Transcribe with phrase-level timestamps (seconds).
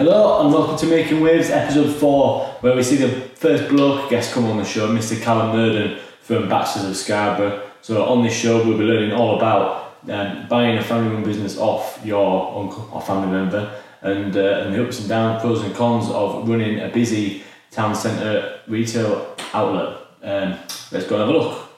[0.00, 4.32] Hello and welcome to Making Waves episode 4 where we see the first bloke guest
[4.32, 7.68] come on the show, Mr Callum Murden from Baxters of Scarborough.
[7.82, 11.58] So on this show we'll be learning all about um, buying a family run business
[11.58, 15.74] off your uncle or family member and, uh, and the ups and downs, pros and
[15.74, 19.98] cons of running a busy town centre retail outlet.
[20.22, 20.58] Um,
[20.92, 21.68] let's go and have a look.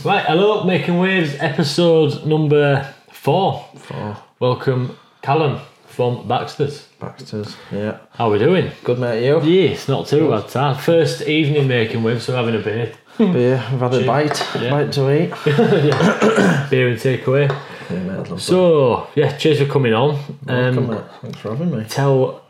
[0.04, 3.68] Right, hello, Making Waves, episode number four.
[3.74, 4.16] Four.
[4.38, 5.60] Welcome, Callum
[6.00, 6.86] from Baxter's.
[6.98, 7.98] Baxter's, yeah.
[8.12, 8.70] How are we doing?
[8.84, 9.38] Good mate, you?
[9.42, 10.56] Yeah, it's not too bad.
[10.56, 14.70] Our first evening making waves, so having a beer, Beer, we've had a bite, Yeah.
[14.70, 15.30] bite to eat.
[16.70, 17.54] beer and takeaway.
[17.90, 18.40] Yeah, mate.
[18.40, 20.16] So, yeah, cheers for coming on.
[20.46, 21.04] Welcome, Um.
[21.20, 21.84] Thanks for having me.
[21.86, 22.44] tell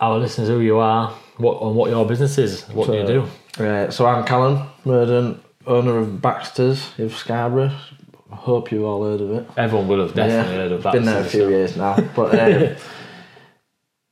[0.00, 2.62] our listeners who you are, what and what your business is.
[2.70, 3.26] What do you do?
[3.62, 7.72] Right, so I'm Callum Murden, owner of Baxter's of Scarborough.
[8.30, 9.48] I hope you've all heard of it.
[9.56, 10.92] Everyone will have definitely yeah, heard of that.
[10.92, 12.38] Been there a few years now, but
[12.72, 12.76] um,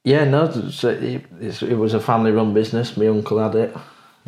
[0.04, 2.96] yeah, no, it's, it, it's, it was a family-run business.
[2.96, 3.76] My uncle had it.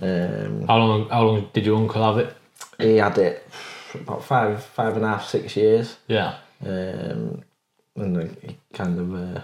[0.00, 1.08] Um, How long?
[1.08, 2.36] How long did your uncle have it?
[2.78, 5.96] he had it for about five, five and a half, six years.
[6.08, 6.36] Yeah.
[6.64, 7.42] um,
[7.96, 9.40] and he kind of uh,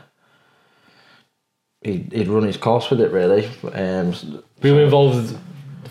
[1.82, 3.46] he he'd run his course with it really.
[3.72, 4.12] Um,
[4.62, 5.36] Were you involved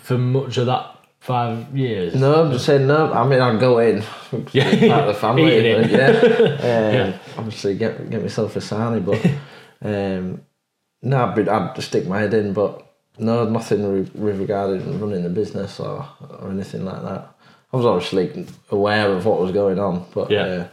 [0.02, 0.99] for much of that
[1.34, 2.16] five years?
[2.16, 3.14] no, I'm just saying no.
[3.14, 3.98] I mean, I'd go in,
[4.52, 4.70] Yeah.
[4.72, 6.08] yeah, part of the family, yeah.
[6.70, 7.18] Um, Yeah.
[7.38, 9.20] Obviously, get get myself a sarnie, but
[9.90, 10.42] um,
[11.02, 12.72] no, I'd, be, I'd stick my head in, but
[13.18, 16.06] no, nothing re- with regarding running the business or
[16.42, 17.22] or anything like that.
[17.72, 20.46] I was obviously aware of what was going on, but Yeah.
[20.46, 20.68] uh,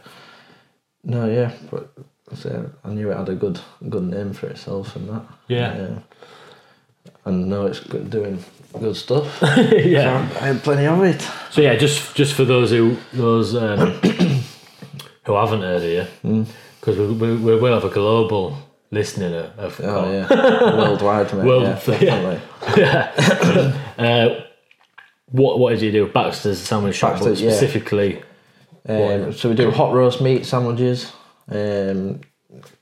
[1.03, 1.91] no, yeah, but
[2.33, 2.49] so
[2.83, 5.23] I knew it had a good good name for itself and that.
[5.47, 5.99] Yeah.
[7.25, 8.43] and know it's good, doing
[8.77, 9.39] good stuff.
[9.41, 10.29] yeah.
[10.29, 11.21] So I had plenty of it.
[11.51, 13.91] So yeah, just just for those who those um,
[15.25, 15.89] who haven't heard of
[16.23, 16.45] you,
[16.79, 18.57] because we, we, we will have a global
[18.91, 20.27] listening of, of Oh yeah,
[20.77, 21.45] worldwide, mate.
[21.45, 22.41] World- yeah,
[22.77, 23.11] yeah.
[23.15, 23.81] definitely.
[23.97, 24.41] uh,
[25.31, 26.07] what what did you do?
[26.07, 27.51] Baxter's sandwich shop, but Baxter's, yeah.
[27.51, 28.23] specifically.
[28.87, 31.11] Um, so we do hot roast meat sandwiches.
[31.49, 32.21] Um,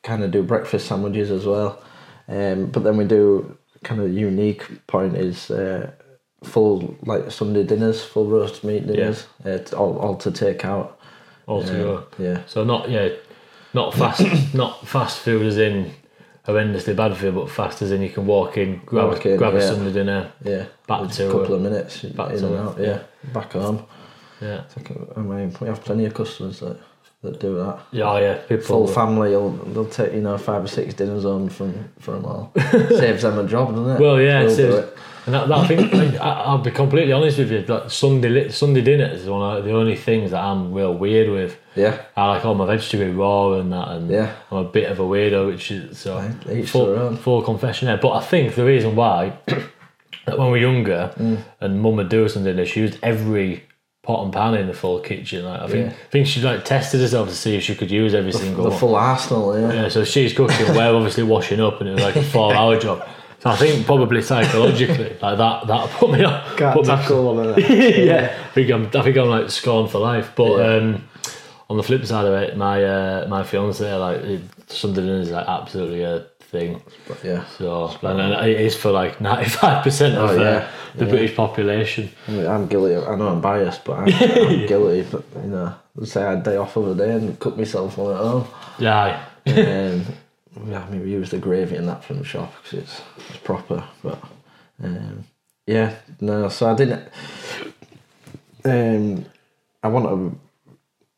[0.03, 1.81] kind of do breakfast sandwiches as well.
[2.28, 5.91] Um, but then we do kind of unique point is uh,
[6.44, 10.88] full like Sunday dinners, full roast meat dinners, uh, t- all, all to take out.
[11.47, 12.03] all to Um, go.
[12.19, 12.38] yeah.
[12.47, 13.09] So not yeah,
[13.73, 14.22] not fast
[14.62, 15.91] not fast food as in
[16.47, 19.31] horrendously bad for you, but fast as in you can walk in, grab Walk a,
[19.31, 19.62] in, grab a.
[19.62, 22.78] Sunday dinner, Yeah, Back to, a couple uh, of minutes, back in to, and out.
[22.79, 23.00] Yeah,
[23.34, 23.79] back home.
[24.41, 24.62] yeah,
[25.17, 26.78] I mean, we have plenty of customers that,
[27.25, 27.80] that do that.
[27.91, 28.36] yeah, oh, yeah.
[28.47, 32.13] People Full family, will they'll take you know five or six dinners on from from
[32.22, 32.52] them all.
[32.72, 34.00] Saves them a job, doesn't it?
[34.00, 34.90] Well, yeah, do it's-
[35.28, 35.91] and that, that I think
[36.22, 37.62] I, I'll be completely honest with you.
[37.68, 41.58] Like Sunday Sunday dinners is one of the only things that I'm real weird with.
[41.75, 44.35] Yeah, I like all my veggies to be raw and that, and Yeah.
[44.52, 47.97] I'm a bit of a weirdo, which is so Right, full, full confession there.
[47.97, 51.38] But I think the reason why that when we were younger Mm.
[51.59, 53.65] and mum would do us something, she used every
[54.05, 55.43] pot and pan in the full kitchen.
[55.45, 55.91] Like I think Yeah.
[55.93, 58.69] I think she like tested herself to see if she could use every single the
[58.69, 58.79] one.
[58.79, 59.59] full arsenal.
[59.59, 62.79] Yeah, Yeah, so she's cooking, we're obviously washing up, and it was like a four-hour
[62.85, 63.07] job.
[63.41, 66.41] So I think probably psychologically, like that, that put me on.
[66.57, 67.69] can't put me, tackle one of that.
[68.05, 70.31] yeah, I think I'm, I think I'm like scorned for life.
[70.35, 70.75] But Yeah.
[70.77, 71.07] um,
[71.69, 76.03] on the flip side of it, my uh, my fiance like something is like absolutely
[76.03, 76.81] a thing.
[77.07, 77.67] But yeah, So
[78.03, 80.67] and, and it is for like ninety five percent of Oh, yeah.
[80.95, 81.11] the Yeah.
[81.11, 82.09] British population.
[82.27, 82.95] I mean, I'm guilty.
[82.95, 84.07] I know I'm biased, but I'm,
[84.49, 85.01] I'm guilty.
[85.11, 87.57] But you know, let's say I had a day off of a day and cook
[87.57, 88.45] myself one at home.
[88.79, 90.05] Yeah, um,
[90.71, 93.37] yeah, I mean, we use the gravy and that from the shop because it's, it's
[93.43, 93.83] proper.
[94.03, 94.19] But
[94.83, 95.25] um,
[95.67, 96.49] yeah, no.
[96.49, 97.03] So I didn't.
[98.63, 99.25] Um,
[99.83, 100.39] I want to.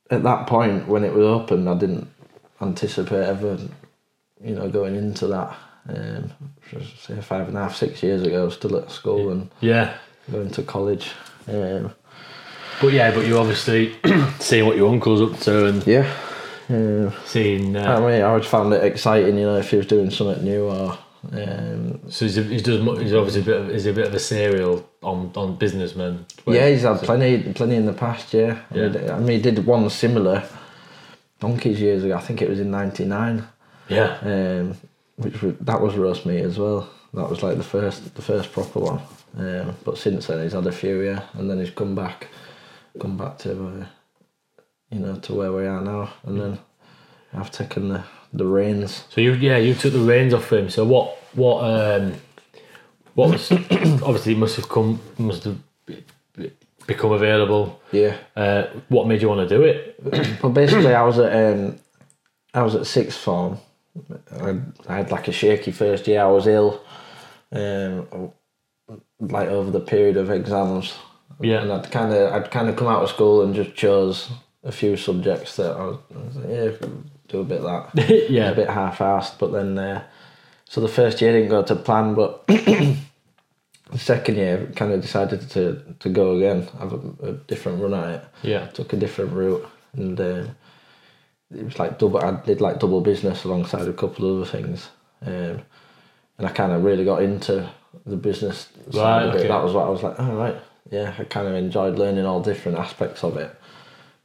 [0.10, 2.08] At that point when it was open, I didn't
[2.62, 3.58] anticipate ever,
[4.44, 5.56] you know, going into that.
[5.90, 6.32] Um,
[7.00, 9.98] say five and a half, six years ago, still at school and yeah.
[10.32, 11.12] going to college.
[11.48, 11.94] Um,
[12.82, 13.96] But yeah, but you obviously
[14.40, 16.14] seeing what your uncle's up to and yeah.
[16.70, 17.76] Um, seeing.
[17.78, 20.44] I Uh, mean, I always found it exciting, you know, if he was doing something
[20.44, 20.98] new or.
[21.32, 24.14] Um, so he's, a, he's, does, he's obviously a bit of, he's a bit of
[24.14, 26.26] a serial on on businessmen.
[26.46, 28.34] yeah, he's had plenty, plenty in the past.
[28.34, 28.88] Yeah, I, Yeah.
[28.90, 30.44] mean, I mean, he did one similar,
[31.40, 32.16] donkeys years ago.
[32.16, 33.48] I think it was in '99.
[33.90, 34.78] Yeah, Um,
[35.18, 36.90] which was, that was roast meat as well.
[37.14, 39.02] That was like the first, the first proper one.
[39.38, 42.28] Um, but since then, he's had a few, yeah, and then he's come back,
[43.00, 43.86] come back to, uh,
[44.92, 46.60] you know, to where we are now, and then
[47.34, 48.04] I've taken the
[48.34, 49.06] the reins.
[49.10, 50.70] So you yeah you took the reins off him.
[50.70, 52.14] So what what um
[53.16, 53.52] what was
[54.02, 56.04] obviously must have come must have be-
[56.36, 56.52] be-
[56.86, 57.82] become available.
[57.92, 58.18] Yeah.
[58.36, 60.42] Uh, what made you want to do it?
[60.44, 61.80] Well, basically, I was at um,
[62.54, 63.60] I was at sixth form
[64.42, 66.22] I, I had like a shaky first year.
[66.22, 66.82] I was ill,
[67.52, 68.32] um,
[69.20, 70.94] like over the period of exams.
[71.40, 71.62] Yeah.
[71.62, 74.30] and I'd kind of I'd kind of come out of school and just chose
[74.64, 76.88] a few subjects that I was, I was like, yeah,
[77.28, 78.50] do a bit of that, yeah.
[78.50, 79.38] a bit half-assed.
[79.38, 80.04] But then, uh,
[80.66, 82.98] so the first year didn't go to plan, but the
[83.96, 88.10] second year kind of decided to to go again, have a, a different run at
[88.16, 88.68] it Yeah.
[88.68, 90.44] took a different route and uh,
[91.56, 94.90] it was like double I did like double business alongside a couple of other things
[95.26, 95.62] um,
[96.38, 97.70] and I kind of really got into
[98.06, 99.48] the business side Right, of it okay.
[99.48, 100.56] that was what I was like oh right
[100.92, 103.56] yeah I kind of enjoyed learning all different aspects of it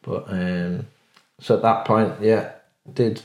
[0.03, 0.87] but um,
[1.41, 2.53] so at that point yeah
[2.93, 3.23] did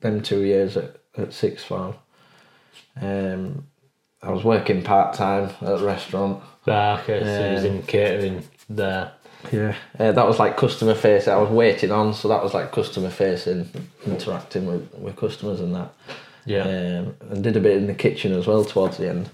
[0.00, 1.94] them two years at, at sixth form
[3.00, 3.66] um,
[4.22, 8.44] I was working part-time at a restaurant Ah, okay, so he was Um, in catering
[8.68, 9.12] there.
[9.52, 11.32] Yeah, uh, that was like customer facing.
[11.32, 13.68] I was waiting on, so that was like customer facing,
[14.06, 15.92] interacting with, with customers and that.
[16.46, 16.62] Yeah.
[16.62, 19.30] Um, and did a bit in the kitchen as well towards the end,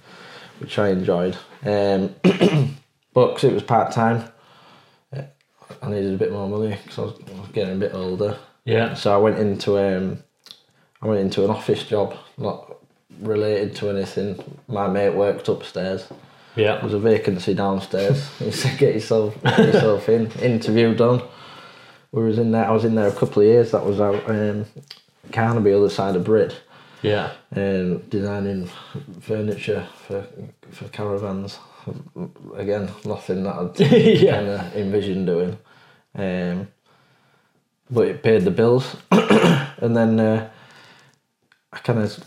[0.61, 1.37] which I enjoyed.
[1.65, 2.15] Um,
[3.15, 4.25] but 'cause it was part time,
[5.83, 8.39] I needed a bit more money because I I was getting a bit older.
[8.65, 8.95] yeah.
[8.95, 10.23] So I went into um,
[11.03, 12.77] I went into an office job, not
[13.21, 14.59] related to anything.
[14.69, 16.07] My mate worked upstairs.
[16.57, 16.77] Yeah.
[16.77, 18.29] There was a vacancy downstairs.
[18.39, 21.23] He said, "Get yourself, get yourself in." Interview done.
[22.13, 22.65] We was in there.
[22.67, 23.71] I was in there a couple of years.
[23.73, 24.65] That was out um,
[25.33, 26.55] Carnaby, other side of Brid,
[27.03, 27.33] Yeah.
[27.55, 28.71] um, designing
[29.21, 30.27] furniture for
[30.71, 31.59] for caravans.
[32.57, 33.81] Again, nothing that I'd
[34.23, 34.33] Yeah.
[34.37, 35.59] kind of envisioned doing.
[36.15, 36.69] Um,
[37.91, 40.49] but it paid the bills, and then uh,
[41.73, 42.19] I kind of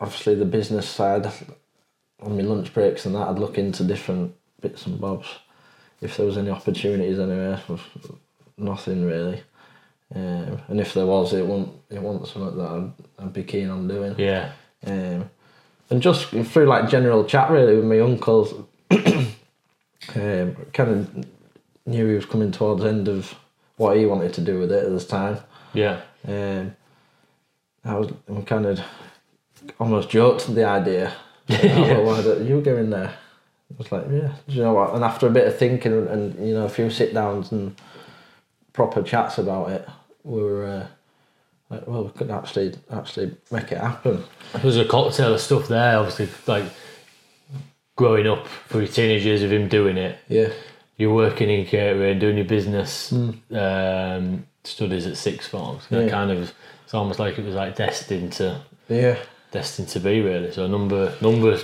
[0.00, 1.30] obviously the business side
[2.24, 5.28] on my lunch breaks and that I'd look into different bits and bobs
[6.00, 7.78] if there was any opportunities anywhere for
[8.56, 9.42] nothing really
[10.14, 12.92] um, and if there was it wasn't it wasn't something that I'd,
[13.24, 14.52] I'd be keen on doing Yeah.
[14.86, 15.28] um,
[15.90, 18.54] and just through like general chat really with my uncles
[20.14, 21.26] um, kind of
[21.86, 23.34] knew he was coming towards the end of
[23.76, 25.38] what he wanted to do with it at this time
[25.74, 26.00] Yeah.
[26.26, 26.74] um,
[27.84, 28.80] I was I kind of
[29.78, 31.12] almost joked the idea.
[31.48, 31.98] Yeah.
[31.98, 33.08] why don't you go in there?
[33.08, 34.94] I was like, yeah, do you know what?
[34.94, 37.74] And after a bit of thinking and, and you know a few sit downs and
[38.72, 39.88] proper chats about it,
[40.22, 40.86] we were uh,
[41.70, 44.22] like, well, we could actually actually make it happen.
[44.62, 46.64] There's a cocktail of stuff there, obviously, like
[47.96, 50.18] growing up for your teenage years of him doing it.
[50.28, 50.50] Yeah,
[50.96, 55.78] You're working in catering, doing your business um, studies at six form.
[55.88, 56.08] So Yeah.
[56.08, 56.52] kind of,
[56.84, 59.16] it's almost like it was like destined to yeah,
[59.54, 60.50] destined to be really.
[60.52, 61.58] So a number, number,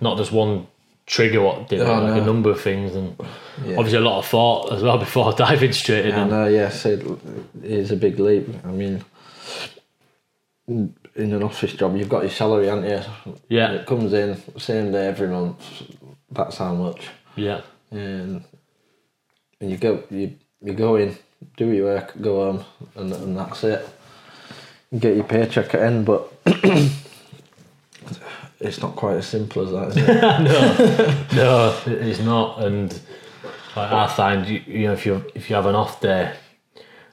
[0.00, 0.66] not just one
[1.06, 3.16] trigger what did Oh, like a number of things, and
[3.64, 3.76] yeah.
[3.78, 6.14] obviously a lot of thought as well before diving straight in.
[6.32, 7.06] Uh, yes, it
[7.62, 8.48] is a big leap.
[8.64, 9.04] I mean,
[10.68, 13.00] in in an office job, you've got your salary, haven't you?
[13.48, 15.56] yeah, It comes in same day every month.
[16.30, 17.08] That's how much.
[17.36, 17.60] yeah,
[17.90, 18.42] and
[19.60, 21.16] and you go you you go in,
[21.56, 22.64] do your work, go home,
[22.96, 23.88] and and that's it.
[24.90, 26.20] You get your paycheck at end, but
[28.60, 29.96] it's not quite as simple as that, is
[31.30, 31.36] it?
[31.36, 32.62] no, it's not.
[32.62, 32.92] And
[33.76, 36.32] like I find, you, you know, if you if you have an off day,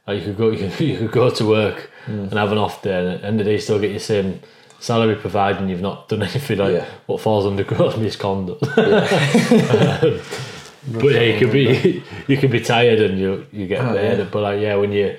[0.08, 2.20] like you could go you could, you could go to work Hmm.
[2.24, 3.92] and have an off day, and at the end of the day, you still get
[3.92, 4.42] your same
[4.82, 6.86] salary providing you've not done anything like Yeah.
[7.06, 8.62] what falls under gross misconduct.
[8.62, 10.20] Um,
[10.92, 14.18] but yeah, you could be you could be tired and you you get Oh, paid.
[14.20, 14.26] yeah.
[14.30, 15.16] But like yeah, when you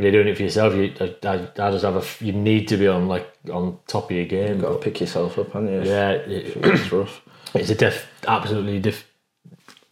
[0.00, 2.78] when you're doing it for yourself, you I, I, just have a you need to
[2.78, 4.60] be on like on top of your game.
[4.60, 5.90] Got to pick yourself up, haven't you?
[5.90, 7.20] yeah, it, it's rough.
[7.54, 9.06] it's a diff, absolutely diff,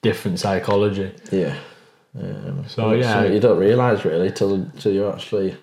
[0.00, 1.12] different psychology.
[1.31, 1.59] Yeah.
[2.19, 3.25] Um, So, yeah.
[3.25, 5.55] you don't realise really till till you actually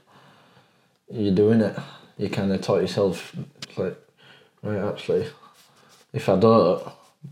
[1.09, 1.75] you're doing it.
[2.17, 3.35] You kind of taught yourself
[3.77, 3.97] like,
[4.61, 5.25] right, actually,
[6.13, 6.87] if I don't,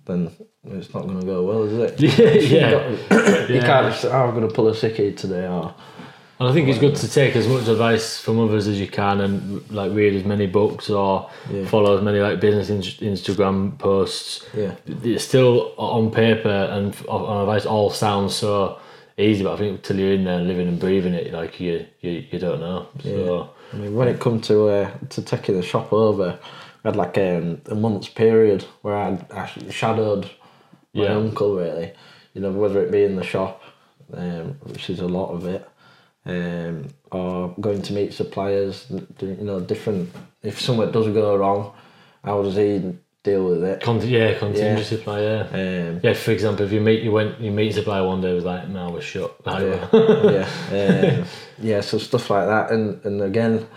[0.06, 0.32] then
[0.66, 2.00] it's not going to go well, is it?
[2.00, 2.10] Yeah,
[2.58, 2.90] yeah.
[3.48, 3.66] You Yeah.
[3.92, 5.76] can't oh, I'm going to pull a sickie today, or
[6.40, 9.22] And I think it's good to take as much advice from others as you can,
[9.22, 11.66] and like read as many books or Yeah.
[11.66, 12.82] follow as many like business in-
[13.14, 14.46] Instagram posts.
[14.58, 14.72] yeah,
[15.04, 18.78] It's still on paper and f- on advice all sounds so
[19.18, 22.24] easy, but I think until you're in there living and breathing it, like you you,
[22.32, 22.88] you don't know.
[23.04, 26.40] So I mean, when it come to uh, to taking the shop over,
[26.84, 30.26] I had like um, a month's period where I actually shadowed
[30.96, 31.16] my Yeah.
[31.16, 31.92] uncle really.
[32.34, 33.62] You know, whether it be in the shop,
[34.18, 35.64] um, which is a lot of it,
[36.26, 38.86] um, or going to meet suppliers.
[39.22, 40.12] You know, different.
[40.42, 41.74] If something does go wrong,
[42.24, 43.82] how does he deal with it?
[43.82, 45.22] Con- yeah, contingency supply.
[45.22, 45.48] Yeah.
[45.52, 48.34] Um, Yeah, for example, if you meet you went you meet a supplier one day
[48.34, 49.36] was like no we're shut.
[49.46, 49.88] Yeah,
[50.72, 51.26] yeah, um,
[51.60, 51.82] yeah.
[51.82, 53.68] So stuff like that, and and again,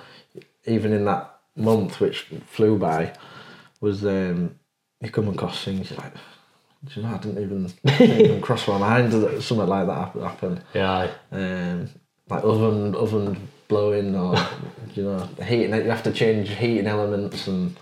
[0.67, 3.13] even in that month, which flew by,
[3.81, 4.57] was um,
[5.01, 6.13] you come across things like,
[6.85, 10.21] do you know, I didn't even, didn't even cross my mind that something like that
[10.23, 10.63] happened.
[10.75, 11.89] Yeah, Um,
[12.29, 14.37] like oven, oven blowing or,
[14.95, 17.77] you know, heating, you have to change heating elements and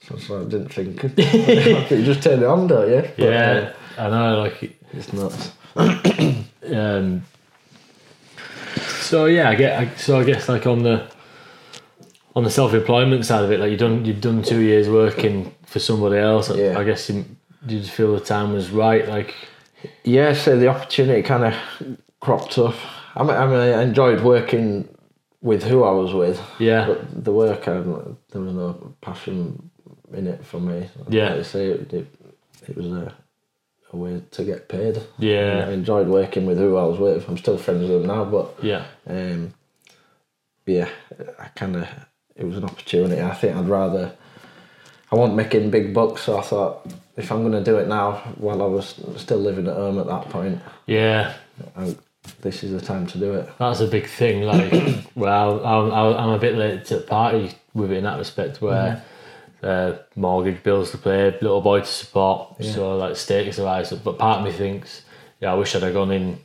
[0.00, 3.10] so, so I didn't think, you just turn it on, don't you?
[3.16, 3.72] But, yeah.
[3.96, 5.52] uh, I know, like it's nuts.
[6.74, 7.22] um,
[9.04, 9.98] so yeah, I get.
[9.98, 11.06] So I guess like on the
[12.34, 15.54] on the self employment side of it, like you've done you've done two years working
[15.66, 16.54] for somebody else.
[16.54, 16.78] Yeah.
[16.78, 17.24] I guess you,
[17.66, 19.06] did you feel the time was right?
[19.08, 19.34] Like
[20.04, 22.74] Yeah, so the opportunity kind of cropped up.
[23.14, 24.88] I mean, I mean, I enjoyed working
[25.40, 29.70] with who I was with, yeah, but the work, I, there was no passion
[30.12, 30.88] in it for me.
[31.08, 31.30] Yeah.
[31.30, 32.06] like I say, it, it,
[32.68, 33.14] it was a,
[33.92, 35.00] a way to get paid.
[35.18, 35.66] Yeah.
[35.68, 37.28] I enjoyed working with who I was with.
[37.28, 39.54] I'm still friends with them now, but yeah, um,
[40.66, 40.88] yeah,
[41.38, 41.88] I kind of
[42.36, 43.20] it was an opportunity.
[43.20, 44.12] I think I'd rather.
[45.12, 48.14] I wasn't making big bucks, so I thought if I'm going to do it now,
[48.36, 51.34] while I was still living at home at that point, yeah.
[51.76, 51.94] I,
[52.40, 53.48] this is the time to do it.
[53.58, 54.42] That's a big thing.
[54.42, 54.72] Like,
[55.14, 59.02] well, I'm, I'm a bit late to the party with it in that respect, where
[59.62, 63.92] uh, mortgage bills to pay, little boy to support, so like status wise.
[63.92, 65.02] But part of me thinks,
[65.40, 66.38] yeah, I wish I'd have gone in,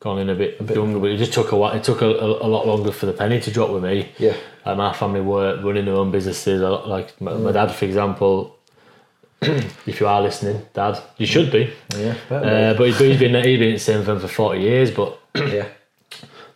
[0.00, 0.98] gone in a bit, younger.
[0.98, 1.74] But it just took a while.
[1.74, 4.10] It took a, a, a lot longer for the penny to drop with me.
[4.18, 4.36] Yeah.
[4.64, 6.60] Like my family were running their own businesses.
[6.60, 8.57] a Like my, my dad, for example.
[9.42, 11.72] If you are listening, Dad, you should be.
[11.96, 14.90] Yeah, Uh, but he's, been he's been the same firm for forty years.
[14.90, 15.68] But yeah,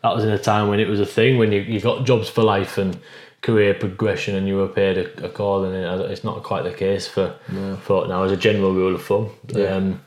[0.03, 2.29] that was in a time when it was a thing when you, you got jobs
[2.29, 2.99] for life and
[3.41, 6.73] career progression and you were paid a, a call and it, it's not quite the
[6.73, 7.35] case for
[7.83, 9.65] for now as a general rule of thumb Yeah.
[9.75, 10.01] um,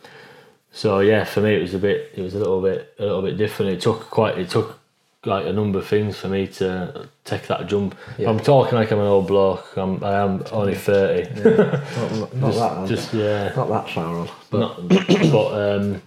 [0.71, 3.21] so yeah for me it was a bit it was a little bit a little
[3.21, 4.79] bit different it took quite it took
[5.25, 8.29] like a number of things for me to take that jump Yeah.
[8.29, 12.53] I'm talking like I'm an old bloke I'm, I am only 30 not, not, not
[12.53, 12.87] that.
[12.87, 14.47] just yeah not that far off.
[14.49, 16.01] But not, but um,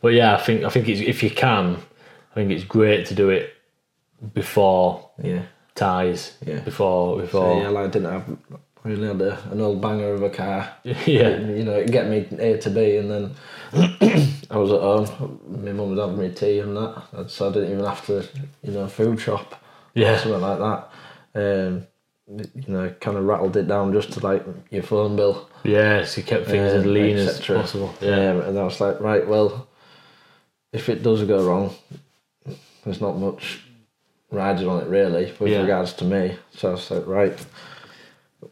[0.00, 1.76] but yeah, I think I think it's, if you can,
[2.30, 3.54] I think it's great to do it
[4.34, 5.42] before yeah,
[5.74, 6.36] ties.
[6.46, 6.60] Yeah.
[6.60, 8.36] Before so, before yeah, like I didn't have.
[8.84, 10.72] Really had a, an old banger of a car.
[10.84, 13.34] yeah You know, it'd get me A to B, and then
[14.50, 15.40] I was at home.
[15.64, 18.26] My mum would have me tea and that, so I didn't even have to,
[18.62, 19.52] you know, food shop
[19.96, 20.88] or yeah something like that.
[21.34, 21.86] Um,
[22.28, 25.48] you know, kind of rattled it down just to like your phone bill.
[25.64, 26.04] yeah.
[26.04, 27.94] So you kept things as um, lean as possible.
[28.00, 28.30] Yeah.
[28.32, 29.68] Um, and I was like, right, well,
[30.72, 31.74] if it does go wrong,
[32.84, 33.62] there's not much
[34.30, 35.60] riding on it really with Yeah.
[35.60, 36.36] regards to me.
[36.52, 37.46] So I was like, right,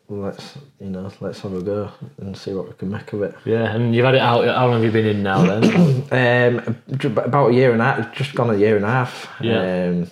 [0.08, 3.34] let's you know, let's have a go and see what we can make of it.
[3.44, 4.46] Yeah, and you've had it out.
[4.46, 6.04] How long have you been in now then?
[6.14, 6.76] Um,
[7.16, 9.28] about a year and a half, just gone a year and a half.
[9.40, 9.86] Yeah.
[9.88, 10.10] Um,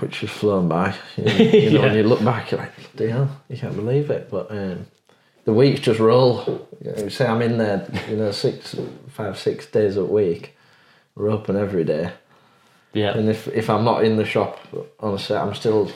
[0.00, 0.94] which has flown by.
[1.16, 4.30] You know, you know, when you look back, you're like, hell, you can't believe it.
[4.30, 4.86] But um,
[5.44, 6.68] the weeks just roll.
[6.84, 8.76] You know, say I'm in there, you know, six,
[9.08, 10.56] five, six days a week.
[11.14, 12.12] We're open every day.
[12.92, 14.60] yeah, And if, if I'm not in the shop
[15.18, 15.90] set, I'm still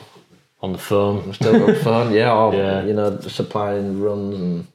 [0.63, 1.23] on the phone.
[1.25, 2.83] I'm still on the phone, yeah, or Yeah.
[2.83, 4.67] you know, supplying runs and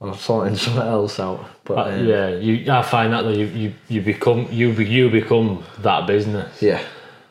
[0.00, 1.44] or sorting something else out.
[1.64, 2.70] But Uh, um, yeah, you.
[2.72, 6.80] I find that though you, you, you become you be, you become that business, yeah,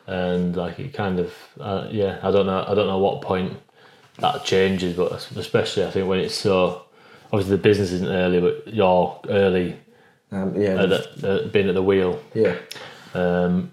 [0.06, 2.18] and like it kind of uh, yeah.
[2.22, 2.64] I don't know.
[2.68, 3.56] I don't know what point
[4.18, 6.82] that changes, but especially I think when it's so
[7.32, 9.76] obviously the business isn't early, but you're early
[10.32, 12.18] um, yeah, at uh, being at the wheel.
[12.34, 12.56] yeah,
[13.14, 13.72] Um,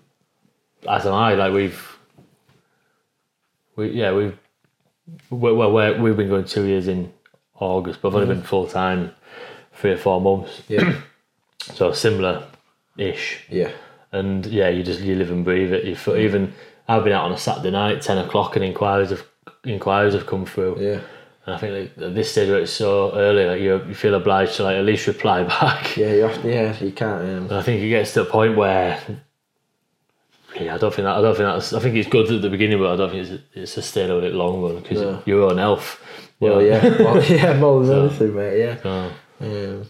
[0.87, 1.33] as am I.
[1.33, 1.96] Like we've,
[3.77, 4.37] we yeah we've
[5.29, 7.13] well we're, we've been going two years in
[7.55, 9.11] August, but I've only been full time
[9.73, 11.01] three or four months, yeah,
[11.61, 12.43] so similar
[12.97, 13.45] ish.
[13.49, 13.71] yeah.
[14.11, 15.83] And yeah, you just you live and breathe it.
[15.85, 16.53] You even
[16.87, 19.23] I've been out on a Saturday night, ten o'clock, and inquiries have
[19.65, 20.77] inquiries have come through.
[20.79, 21.01] Yeah,
[21.45, 24.15] And I think like, at this stage where it's so early, like you you feel
[24.15, 25.97] obliged to like at least reply back.
[25.97, 27.21] yeah, you have to, yeah, you can't.
[27.21, 28.97] Um, And I think it gets to a point where,
[30.61, 31.15] yeah, I don't think that.
[31.17, 31.73] I don't think that's.
[31.73, 34.31] I think it's good at the beginning, but I don't think it's, it's sustainable in
[34.31, 35.21] the long run because No.
[35.25, 36.01] your own health.
[36.39, 38.59] well, yeah, well, yeah, more than anything, mate.
[38.59, 38.77] Yeah.
[38.81, 39.85] So, Um,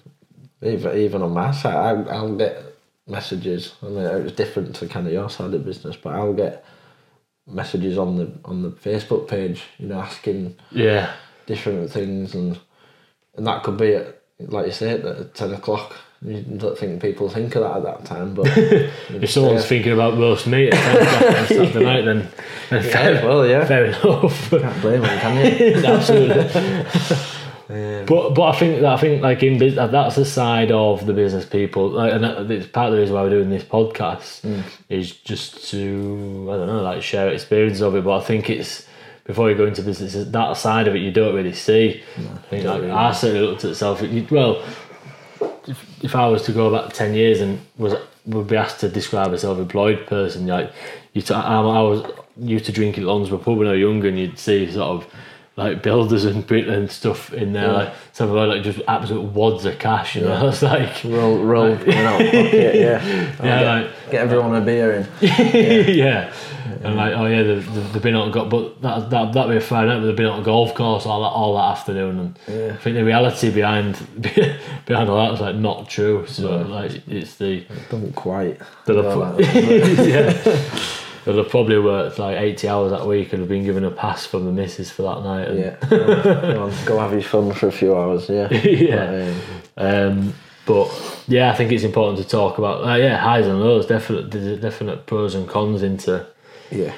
[0.62, 2.64] even even on my side, I, I'll get
[3.08, 3.74] messages.
[3.82, 6.64] I mean, it was different to kind of your side of business, but I'll get
[7.46, 9.64] messages on the on the Facebook page.
[9.78, 11.14] You know, asking yeah,
[11.46, 12.60] different things, and
[13.36, 15.96] and that could be at like you say at ten o'clock.
[16.26, 19.68] You don't think people think of that at that time, but if someone's yeah.
[19.70, 22.28] thinking about roast meat at 10 o'clock on Saturday night, then,
[22.72, 24.50] then fair, yeah, well, yeah, fair enough.
[24.50, 25.76] can't blame them, can you?
[25.86, 27.18] Absolutely.
[27.70, 31.14] Um, But but I think I think like in business that's the side of the
[31.14, 34.64] business people like, and it's part of the reason why we're doing this podcast Mm.
[34.90, 38.06] is just to I don't know like share experiences of it.
[38.06, 38.88] But I think it's
[39.26, 42.02] before you go into business, that side of it you don't really see.
[42.18, 44.02] I think like, I certainly looked at.
[44.10, 44.64] You, well,
[45.68, 47.94] if, if I was to go back ten years and was
[48.26, 50.72] would be asked to describe a self-employed person, like
[51.14, 52.04] you, t- I, I was
[52.38, 55.14] used to drinking at Londesborough pub when I was younger, and you'd see sort of
[55.56, 57.72] like builders and and stuff in there, Yeah.
[57.74, 60.48] like some of them like just absolute wads of cash, you know.
[60.50, 63.04] It's like Roll, roll, you know, pocket, yeah.
[63.06, 65.08] Yeah, oh, get, like- get everyone a beer in.
[65.98, 66.32] yeah.
[66.88, 69.62] And like, oh yeah, they've, they've they've been on but that that that be a
[69.62, 70.00] fine out.
[70.02, 72.74] But they've been on a golf course all that all that afternoon, and Yeah.
[72.74, 73.98] I think the reality behind
[74.86, 76.26] behind all that was like not true.
[76.28, 78.60] So like, it's the Doesn't quite.
[78.86, 79.40] they'll have,
[80.08, 80.34] yeah.
[81.26, 84.26] They'll have probably worked like eighty hours that week and have been given a pass
[84.26, 85.48] from the missus for that night.
[85.50, 85.76] And, Yeah.
[85.90, 88.50] Go, on, go have your fun for a few hours, yeah.
[88.54, 89.34] yeah.
[89.76, 90.34] But, um,
[90.66, 92.86] but yeah, I think it's important to talk about.
[92.88, 93.86] Uh, yeah, highs and lows.
[93.88, 96.26] Definite, there's definite pros and cons into
[96.72, 96.94] yeah.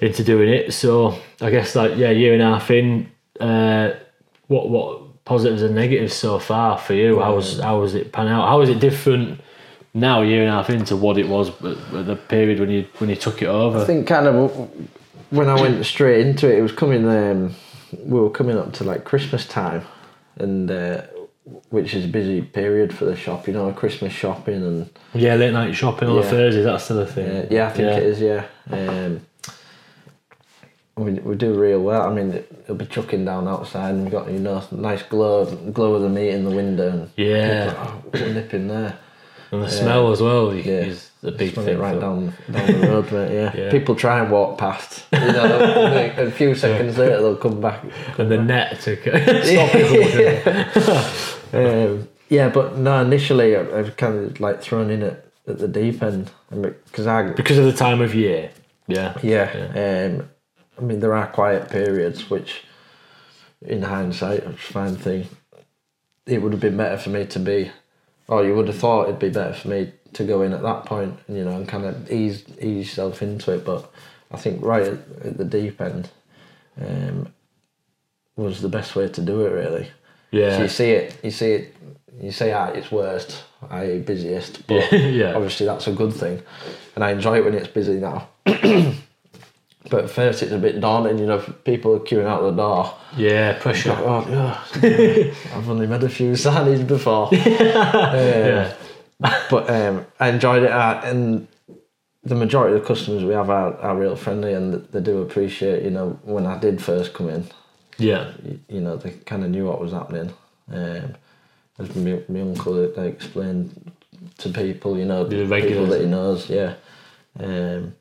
[0.00, 0.72] into doing it.
[0.72, 3.10] So I guess like yeah, year and a half in.
[3.40, 3.94] Uh,
[4.48, 7.20] what what positives and negatives so far for you?
[7.20, 8.48] How's how was it pan out?
[8.48, 9.40] How is it different
[9.94, 12.70] now, a year and a half into what it was at, at the period when
[12.70, 13.78] you when you took it over?
[13.78, 14.70] I think kind of
[15.30, 17.08] when I went straight into it, it was coming.
[17.08, 17.54] Um,
[18.04, 19.82] we were coming up to like Christmas time,
[20.36, 21.02] and uh,
[21.70, 23.46] which is a busy period for the shop.
[23.46, 26.22] You know, Christmas shopping and yeah, late night shopping on Yeah.
[26.30, 26.62] Thursday.
[26.62, 27.28] That's still a thing.
[27.30, 28.20] uh, yeah, I think it is.
[28.20, 29.20] Yeah, um,
[30.96, 32.02] we we do real well.
[32.02, 32.32] I mean,
[32.62, 36.08] it'll be chucking down outside, and we've got you know nice glow glow of the
[36.08, 37.94] meat in the window, and Yeah.
[38.14, 38.96] nipping there.
[39.50, 40.80] And the smell as well you- Yeah.
[40.86, 41.68] is a big thing.
[41.68, 43.32] it right for- down down the road, mate.
[43.34, 43.56] Yeah.
[43.56, 43.70] Yeah.
[43.70, 45.04] people try and walk past.
[45.12, 47.82] You know, like, a few seconds later they'll come back.
[48.18, 48.96] And the net to
[49.44, 51.54] stop it.
[51.54, 55.58] Um, yeah, but no, initially I, I was kind of like thrown in at, at
[55.58, 58.50] the deep end because I because of the time of year.
[58.86, 59.16] Yeah.
[59.22, 59.48] yeah,
[60.20, 60.28] Um,
[60.78, 62.64] I mean there are quiet periods which,
[63.62, 65.26] in hindsight, I find thing.
[66.26, 67.70] It would have been better for me to be,
[68.28, 70.84] or you would have thought it'd be better for me to go in at that
[70.86, 73.64] point, you know, and kind of ease ease yourself into it.
[73.64, 73.90] But
[74.30, 76.10] I think right at, at the deep end,
[76.80, 77.28] um,
[78.36, 79.84] was the best way to do it really.
[79.84, 79.90] So
[80.38, 80.62] Yeah.
[80.62, 81.76] you see it, you see it,
[82.20, 84.00] you say at its worst, i.e.
[84.00, 85.34] busiest, but Yeah.
[85.34, 86.42] obviously that's a good thing.
[86.96, 88.28] And I enjoy it when it's busy now.
[89.90, 92.92] but first it's a bit daunting, you know, people are queuing out the door.
[93.16, 93.92] Yeah, pressure.
[93.96, 95.32] Oh, yeah.
[95.56, 97.28] I've only made a few signings before.
[97.28, 97.36] Uh,
[98.16, 98.72] Yeah.
[99.20, 101.46] But um, I enjoyed it, uh, and
[102.24, 105.82] the majority of the customers we have are, are real friendly, and they do appreciate,
[105.82, 107.46] you know, when I did first come in,
[107.98, 108.32] Yeah.
[108.44, 110.32] y- you know, they kind of knew what was happening.
[110.72, 111.14] Um,
[111.78, 113.92] as my, my uncle explained
[114.38, 115.90] to people, you know, The people regulars.
[115.90, 116.74] that he knows, yeah.
[117.38, 117.94] Um,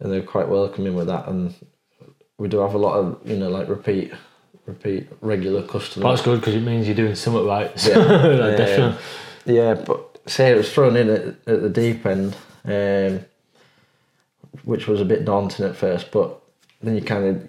[0.00, 1.54] and they're quite welcoming with that, and
[2.38, 4.12] we do have a lot of, you know, like repeat,
[4.66, 6.04] repeat regular customers.
[6.08, 7.76] That's good because it means you're doing something right.
[7.78, 8.26] So, Yeah.
[8.46, 8.98] like, definitely.
[9.46, 13.24] Yeah, but say it was thrown in at, at the deep end, um,
[14.64, 16.40] which was a bit daunting at first, but
[16.82, 17.48] then you kind of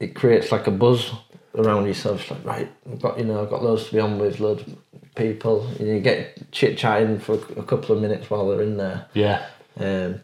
[0.00, 1.10] it creates like a buzz
[1.54, 2.20] around yourself.
[2.22, 4.62] It's like right, I've got you know I've got loads to be on with, loads
[4.62, 4.76] of
[5.14, 5.66] people.
[5.78, 9.44] And you get chit chatting for a couple of minutes while they're in there, Yeah.
[9.78, 10.20] um,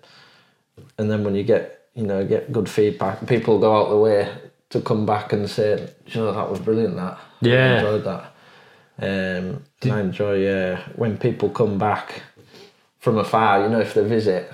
[0.98, 4.28] and then when you get you know get good feedback, people go out the way
[4.70, 6.96] to come back and say, you know that was brilliant.
[6.96, 8.32] That yeah, I enjoyed that.
[8.98, 12.22] Um, and I enjoy uh, when people come back
[12.98, 13.62] from afar.
[13.62, 14.50] You know, if they visit,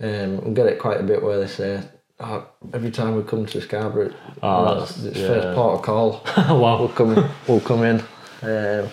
[0.00, 1.82] um, we get it quite a bit where they say,
[2.20, 5.26] oh, "Every time we come to Scarborough, Oh, that's- it's yeah.
[5.26, 6.22] first port of call.
[6.60, 6.78] wow.
[6.78, 8.00] we'll come, we'll come in."
[8.42, 8.90] Um,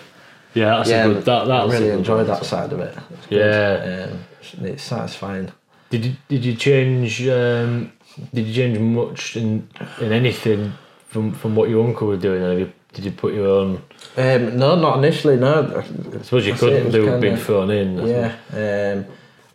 [0.54, 1.24] Yeah, that's yeah, a good.
[1.26, 2.96] That, I really good enjoy that side of it.
[3.10, 3.26] It's.
[3.30, 4.08] Yeah.
[4.10, 5.52] um, it's- satisfying.
[5.90, 7.26] Did you did you change?
[7.28, 7.92] Um,
[8.34, 9.68] did you change much in
[10.00, 10.72] in anything
[11.06, 12.42] from from what your uncle was doing?
[12.42, 13.82] Have you, did you put your own?
[14.16, 15.36] Um, no, not initially.
[15.36, 18.00] No, I suppose you it couldn't do kinda- being thrown in.
[18.00, 19.06] I Yeah, um,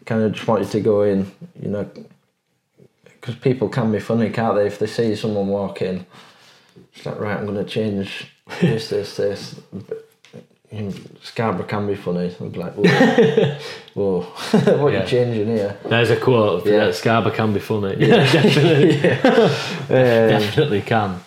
[0.06, 1.90] kind of just wanted to go in, you know,
[3.06, 4.68] because people can be funny, can't they?
[4.68, 6.06] If they see someone walk in,
[6.94, 9.56] it's like, right, I'm going to change this, this, this.
[9.74, 10.08] But,
[10.72, 12.36] you know, Scarborough can be funny.
[12.40, 13.58] I'd be like, whoa,
[13.96, 14.22] whoa.
[14.78, 15.02] what Yeah.
[15.02, 15.78] you changing here?
[15.84, 16.66] There's a quote.
[16.68, 16.86] Yeah.
[16.86, 17.96] Yeah, Scarborough can be funny.
[18.00, 21.20] Yeah, definitely, Um, definitely can.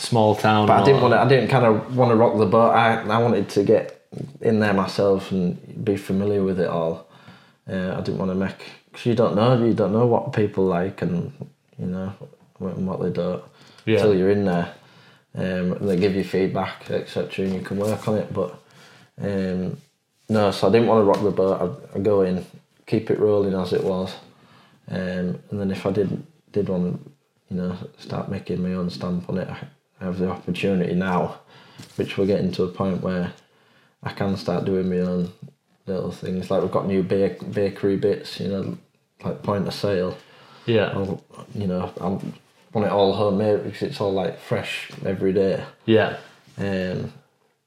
[0.00, 0.66] Small town.
[0.66, 1.20] but I didn't want to.
[1.20, 2.70] I didn't kind of want to rock the boat.
[2.70, 4.06] I I wanted to get
[4.40, 7.06] in there myself and be familiar with it all.
[7.70, 9.62] Uh, I didn't want to make because you don't know.
[9.64, 11.32] You don't know what people like and
[11.78, 12.12] you know
[12.58, 13.42] what and what they don't
[13.84, 13.96] Yeah.
[13.98, 14.72] until you're in there.
[15.36, 18.32] Um, and they give you feedback, etc., and you can work on it.
[18.32, 18.58] But
[19.20, 19.76] um,
[20.28, 21.60] no, so I didn't want to rock the boat.
[21.62, 22.44] I'd, I'd go in,
[22.86, 24.12] keep it rolling as it was,
[24.90, 27.10] um, and then if I did did want to,
[27.54, 29.48] you know, start making my own stamp on it.
[29.48, 29.58] I
[30.00, 31.40] have the opportunity now,
[31.96, 33.32] which we're getting to a point where
[34.02, 35.32] I can start doing my own
[35.86, 36.50] little things.
[36.50, 38.78] Like we've got new bake, bakery bits, you know,
[39.24, 40.16] like point of sale.
[40.66, 40.92] Yeah.
[40.94, 41.22] I'll,
[41.54, 45.64] you know, I want it all homemade because it's all like fresh every day.
[45.86, 46.16] Yeah.
[46.58, 47.12] Um,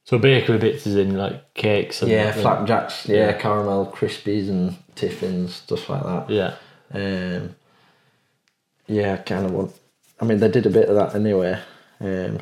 [0.06, 3.34] So bakery bits is in like cakes and yeah, flapjacks, yeah, Yeah.
[3.34, 6.30] caramel crispies and tiffins, stuff like that.
[6.30, 6.56] Yeah.
[6.94, 7.56] Um,
[8.88, 9.72] yeah, kind of want.
[10.20, 11.60] I mean, they did a bit of that anyway,
[12.04, 12.40] um,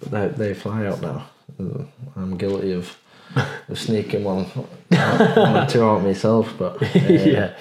[0.00, 1.26] but they they fly out now.
[1.60, 1.84] Uh,
[2.16, 2.96] I'm guilty of,
[3.68, 7.52] of sneaking one, one or two out myself, but um, yeah.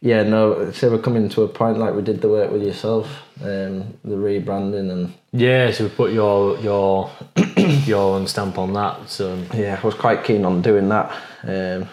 [0.00, 0.70] yeah, no.
[0.72, 3.06] So we're coming to a point like we did the work with yourself,
[3.40, 7.10] um, the rebranding and Yeah, so we put your your
[7.56, 9.08] your own stamp on that.
[9.08, 11.12] So yeah, I was quite keen on doing that.
[11.44, 11.88] Um,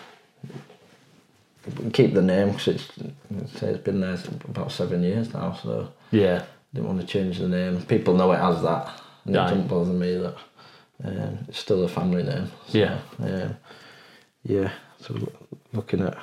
[1.93, 2.89] keep the name because it's
[3.61, 4.17] it's been there
[4.49, 5.91] about seven years now, so.
[6.11, 6.43] yeah.
[6.75, 7.81] Didn't want to change the name.
[7.83, 9.01] People know it as that.
[9.23, 10.35] And it doesn't bother me that
[11.05, 12.51] um, it's still a family name.
[12.67, 12.99] So, Yeah.
[13.19, 13.55] Um,
[14.43, 14.71] yeah.
[14.99, 15.15] So
[15.71, 16.17] looking at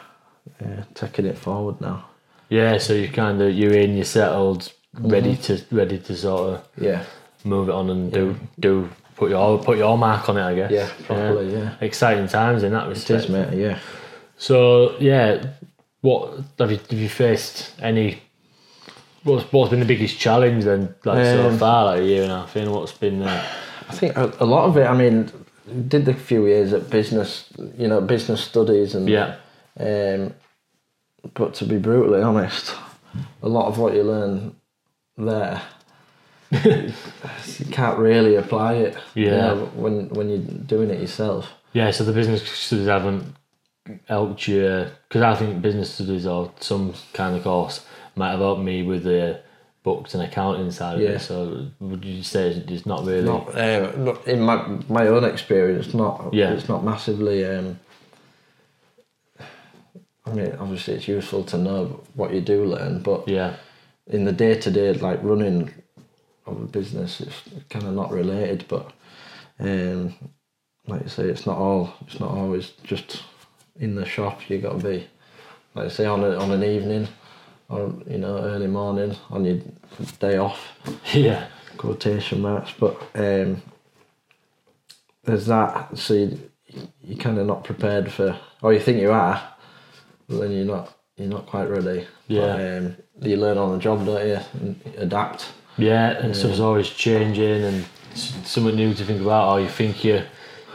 [0.63, 2.05] uh, taking it forward now.
[2.51, 6.69] Yeah, so you kind of you're in, you're settled, ready to ready to sort of
[6.79, 7.05] Yeah.
[7.45, 10.71] move it on and do do put your put your mark on it, I guess.
[10.71, 10.91] Yeah.
[11.07, 11.53] Properly.
[11.55, 11.75] Yeah.
[11.81, 13.25] Exciting times in that respect.
[13.25, 13.55] is, mate.
[13.57, 13.79] Yeah.
[14.37, 15.47] So yeah,
[16.03, 18.21] what have you have you faced any?
[19.25, 22.33] What's what's been the biggest challenge then, like so Um, far, like a year and
[22.33, 22.71] a half in?
[22.73, 23.23] What's been?
[23.23, 23.45] Uh,
[23.89, 24.87] I think a, a lot of it.
[24.87, 25.31] I mean,
[25.89, 27.47] did the few years at business.
[27.79, 29.37] You know, business studies and yeah,
[29.79, 30.35] Um,
[31.35, 32.75] but to be brutally honest,
[33.43, 34.57] a lot of what you learn
[35.17, 35.63] there,
[36.65, 36.93] you
[37.71, 38.97] can't really apply it.
[39.15, 39.37] you Yeah.
[39.55, 41.49] know, when when you're doing it yourself.
[41.73, 41.91] yeah.
[41.93, 43.25] So the business studies haven't
[44.09, 48.63] helped you because I think business studies or some kind of course might have helped
[48.63, 49.41] me with the
[49.83, 51.21] books and accounting side of it.
[51.21, 53.25] So would you say it's not really?
[53.25, 54.57] Not, uh, not in my
[54.89, 55.93] my own experience.
[55.95, 56.53] Not Yeah.
[56.53, 57.45] It's not massively.
[57.45, 57.79] Um,
[60.25, 63.57] I mean, obviously, it's useful to know what you do learn, but Yeah,
[64.07, 65.71] in the day to day, like running
[66.47, 68.67] of a business, it's kind of not related.
[68.69, 68.93] But
[69.59, 70.15] um,
[70.87, 71.95] like I say, it's not all.
[72.07, 73.25] It's not always just
[73.81, 74.49] in the shop.
[74.49, 75.07] You got to be,
[75.75, 77.09] like I say, on a, on an evening,
[77.73, 79.59] or you know, early morning on your
[80.21, 80.61] day off.
[81.15, 81.47] yeah,
[81.79, 83.63] Quotation marks, but um,
[85.25, 85.97] there's that.
[85.97, 86.39] So you,
[87.03, 89.43] you're kind of not prepared for, or you think you are,
[90.29, 90.97] but then you're not.
[91.17, 92.07] You're not quite ready.
[92.27, 92.41] Yeah.
[92.57, 94.39] But, um, you learn on the job, don't you?
[94.61, 95.53] And adapt.
[95.77, 96.11] yeah.
[96.13, 99.53] And stuff's always changing and something new to think about.
[99.53, 100.23] Or you think you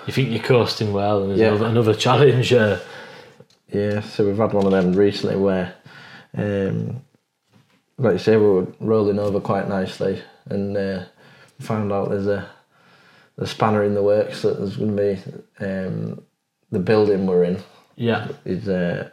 [0.05, 1.47] you think you're coasting well, and there's Yeah.
[1.49, 2.53] another, another challenge.
[2.53, 2.79] Uh,
[3.73, 5.73] Yeah, so we've had one of them recently where,
[6.35, 7.01] um,
[7.97, 11.03] like you say, we were rolling over quite nicely and uh,
[11.59, 12.49] found out there's a,
[13.37, 15.03] a spanner in the works that there's going to
[15.59, 16.21] be um,
[16.71, 17.59] the building we're in
[17.95, 19.09] yeah, is uh,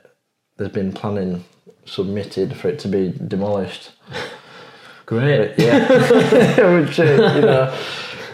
[0.57, 1.45] there's been planning
[1.87, 3.93] submitted for it to be demolished.
[5.07, 5.55] great.
[5.59, 5.89] yeah,
[6.81, 7.79] which uh, you know,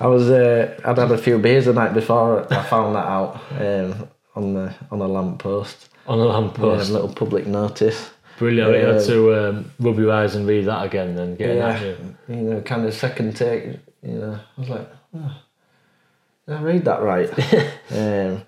[0.00, 3.40] I was uh, I'd had a few beers the night before I found that out
[3.60, 5.88] um, on the on a lamp post.
[6.06, 6.90] On a Yeah, lamppost.
[6.90, 8.10] a little public notice.
[8.40, 8.74] Brilliant.
[8.74, 11.94] You had to um, rub your eyes and read that again, then get Yeah.
[12.26, 13.64] you know, kind of second take,
[14.02, 15.36] you know, I was like, oh,
[16.48, 17.28] did I read that right?
[17.90, 18.42] um,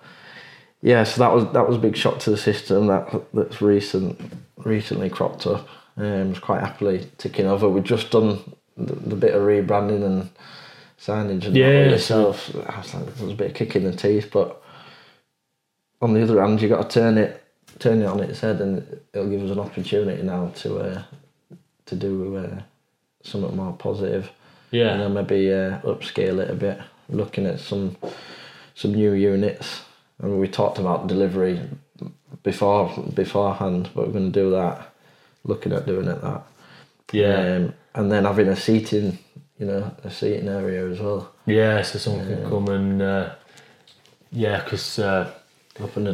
[0.81, 4.19] yeah, so that was that was a big shock to the system that that's recent
[4.57, 5.69] recently cropped up.
[5.99, 7.69] Um, was quite happily ticking over.
[7.69, 8.39] We've just done
[8.79, 10.31] the, the bit of rebranding and
[10.99, 12.57] signage and Yeah, with so- yourself.
[12.67, 14.63] I was like, there was a bit of kick in the teeth, but
[16.01, 17.42] on the other hand, you got to turn it
[17.79, 21.03] turn it on its head, and it'll give us an opportunity now to uh,
[21.87, 22.61] to do uh,
[23.23, 24.31] something more positive.
[24.71, 24.93] Yeah.
[24.93, 27.97] And then maybe uh, upscale it a bit, looking at some
[28.75, 29.83] some new units.
[30.23, 31.61] I mean, we talked about delivery
[32.43, 34.93] before beforehand, but we're going to do that.
[35.45, 36.43] Looking at doing it that.
[37.13, 37.57] Yeah.
[37.57, 39.19] Um, and then having a seating,
[39.59, 41.33] you know, a seating area as well.
[41.47, 43.35] Yeah, so someone can come and uh,
[44.31, 45.31] yeah, because uh,
[45.81, 46.11] Open a,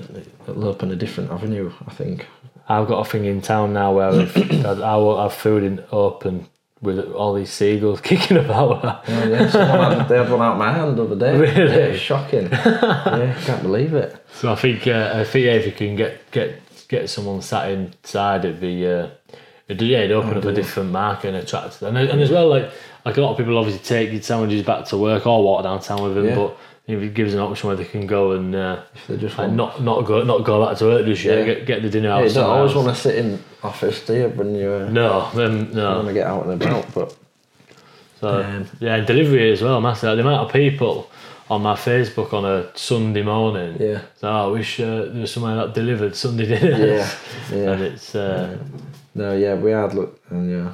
[0.48, 2.26] it'll open a different avenue, I think.
[2.68, 6.46] I've got a thing in town now where I've, I won't have food in open
[6.80, 8.84] with all these seagulls kicking about.
[9.08, 11.36] Oh, yeah, someone had, they had one out my hand the other day.
[11.36, 11.92] Really?
[11.92, 12.48] Yeah, shocking.
[12.52, 14.16] yeah, can't believe it.
[14.34, 17.70] So I think uh, I think yeah, if you can get get get someone sat
[17.70, 19.08] inside, it'd be uh,
[19.66, 22.70] it'd, yeah, it'd open up a different market and attract and and as well like
[23.04, 26.02] like a lot of people obviously take your sandwiches back to work or walk downtown
[26.02, 26.34] with them, Yeah.
[26.36, 29.56] but it gives an option where they can go and uh, they just like want
[29.56, 31.44] not not go not go back to work just yet, Yeah.
[31.54, 32.24] get get the dinner Yeah, out.
[32.28, 32.84] you don't always else.
[32.84, 36.02] want to sit in office, do you, when you uh, No, then want no.
[36.06, 36.86] to get out and about.
[36.94, 37.16] But
[38.20, 40.16] So Um, yeah, and delivery as well, massive.
[40.16, 41.08] The amount of people
[41.50, 43.76] on my Facebook on a Sunday morning.
[43.80, 44.00] Yeah.
[44.16, 46.78] So oh, I wish uh, there was somewhere that delivered Sunday dinners.
[47.50, 47.72] Yeah, yeah.
[47.72, 48.56] And it's uh,
[49.14, 50.72] No, yeah, we had look, and yeah,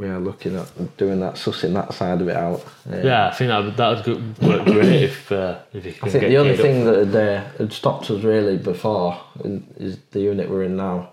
[0.00, 2.64] we are looking at doing that, sussing that side of it out.
[2.90, 6.08] Um, yeah, I think that would, that would work great if uh, if you can
[6.08, 6.66] I think the only geared up.
[6.66, 10.76] thing that had, uh, had stopped us really before in, is the unit we're in
[10.76, 11.10] now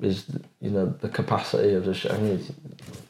[0.00, 0.24] is
[0.60, 2.40] you know the capacity of the sh- I mean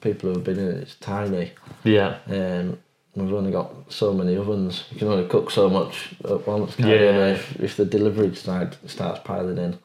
[0.00, 1.52] people who have been in it, it's tiny.
[1.84, 2.78] Yeah, Um,
[3.14, 4.84] we've only got so many ovens.
[4.90, 6.74] You can only cook so much at once.
[6.74, 6.96] Can't Yeah.
[7.28, 7.34] You?
[7.34, 9.78] If, if the delivery side starts piling in,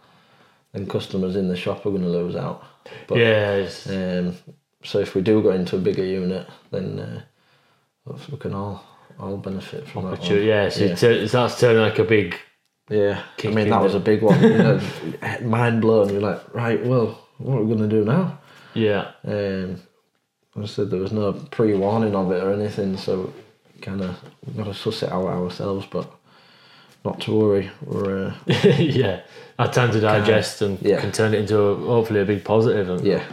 [0.74, 2.64] then customers in the shop are going to lose out.
[3.08, 4.36] But, yeah, it's, Um,
[4.84, 8.84] so if we do go into a bigger unit, then uh, we can all
[9.20, 10.20] all benefit from that.
[10.20, 10.44] One.
[10.44, 10.92] yeah, so yeah.
[10.92, 12.36] It, tur- it starts turning like a big.
[12.90, 14.42] Yeah, I mean that was a big one.
[14.42, 14.82] You know,
[15.44, 16.10] mind blown.
[16.10, 18.40] You're like, right, well, what are we going to do now?
[18.74, 19.82] Yeah, Um,
[20.56, 23.34] I said there was no pre warning of it or anything, so
[23.82, 25.86] kind of we've got to suss it out ourselves.
[25.90, 26.12] But
[27.06, 29.22] not to worry, we're uh, yeah.
[29.58, 31.00] Had time to digest and yeah.
[31.02, 32.90] can turn it into a, hopefully a big positive.
[32.90, 33.24] And, yeah,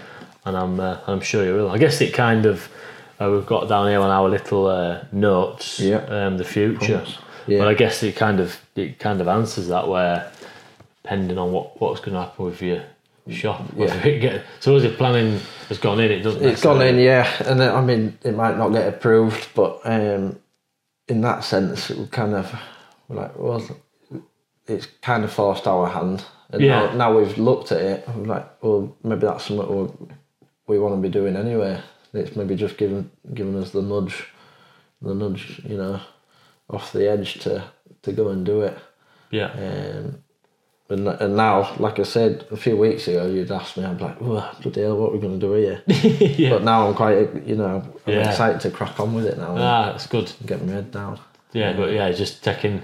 [0.46, 1.70] and I'm uh, I'm sure you will.
[1.70, 2.68] I guess it kind of
[3.20, 5.78] uh, we've got down here on our little uh, notes.
[5.80, 5.98] Yeah.
[6.06, 7.04] Um, the future.
[7.46, 10.30] yeah, But I guess it kind of it kind of answers that where
[11.02, 12.82] depending on what what's going to happen with your
[13.28, 13.62] shop.
[13.76, 14.00] Yeah.
[14.02, 16.44] Get suppose if planning has gone in, it doesn't.
[16.44, 17.30] it's gone in, yeah.
[17.44, 20.38] And then, I mean, it might not get approved, but um,
[21.08, 22.54] in that sense, it would kind of
[23.08, 23.62] we're like, well,
[24.66, 26.24] it's kind of forced our hand.
[26.50, 26.86] And Yeah.
[26.86, 29.88] now, now we've looked at it, we're like, well, maybe that's something we,
[30.66, 31.80] we want to be doing anyway.
[32.12, 34.28] It's maybe just giving giving us the nudge,
[35.02, 36.00] the nudge, you know,
[36.70, 37.64] off the edge to
[38.02, 38.78] to go and do it.
[39.30, 39.50] Yeah.
[39.50, 40.18] Um,
[40.88, 44.04] and, and now, like I said a few weeks ago, you'd asked me, I'd be
[44.04, 45.82] like, oh, bloody hell, what are we going to do here?
[45.88, 46.50] yeah.
[46.50, 48.28] But now I'm quite, you know, I'm Yeah.
[48.30, 50.32] excited to crack on with it now ah, it's good.
[50.46, 51.18] get my head down.
[51.52, 52.82] Yeah, but yeah, just taking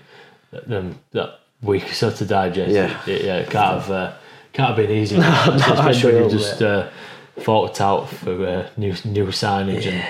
[0.51, 2.73] them that week or so to digest.
[2.73, 3.01] Yeah.
[3.07, 4.13] it, yeah, it can't have uh,
[4.53, 5.17] can't have been easy.
[5.19, 6.89] no, especially when you just uh,
[7.41, 10.05] thought it out for uh, new new signage and,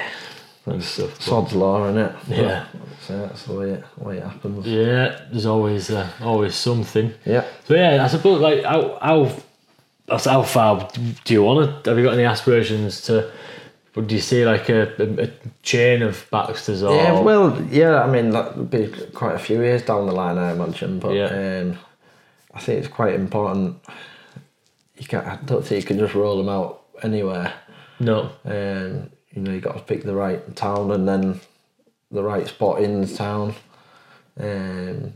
[0.66, 1.10] and stuff.
[1.14, 2.14] But, Sod's law, innit?
[2.28, 2.66] But Yeah.
[3.06, 4.66] So that's the way it, way it happens.
[4.66, 7.12] yeah, there's always uh, always something.
[7.24, 7.44] Yeah.
[7.66, 9.32] So yeah, I suppose like how how
[10.06, 10.88] that's how far
[11.24, 11.90] do you want to?
[11.90, 13.30] Have you got any aspirations to?
[13.94, 15.30] Would you see like a, a, a
[15.62, 16.96] chain of Baxters or?
[16.96, 20.38] Yeah, well, yeah, I mean, that would be quite a few years down the line,
[20.38, 20.98] I imagine.
[20.98, 21.26] But Yeah.
[21.26, 21.78] um,
[22.54, 23.76] I think it's quite important.
[24.96, 27.52] You can't, I don't think you can just roll them out anywhere.
[28.00, 28.30] no.
[28.44, 31.40] Um, you know, you got to pick the right town and then
[32.10, 33.54] the right spot in the town.
[34.38, 35.14] Um,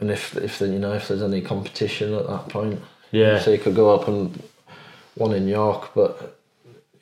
[0.00, 3.38] and if if the, you know if there's any competition at that point, Yeah.
[3.40, 4.42] so you could go up and
[5.14, 6.38] one in York, but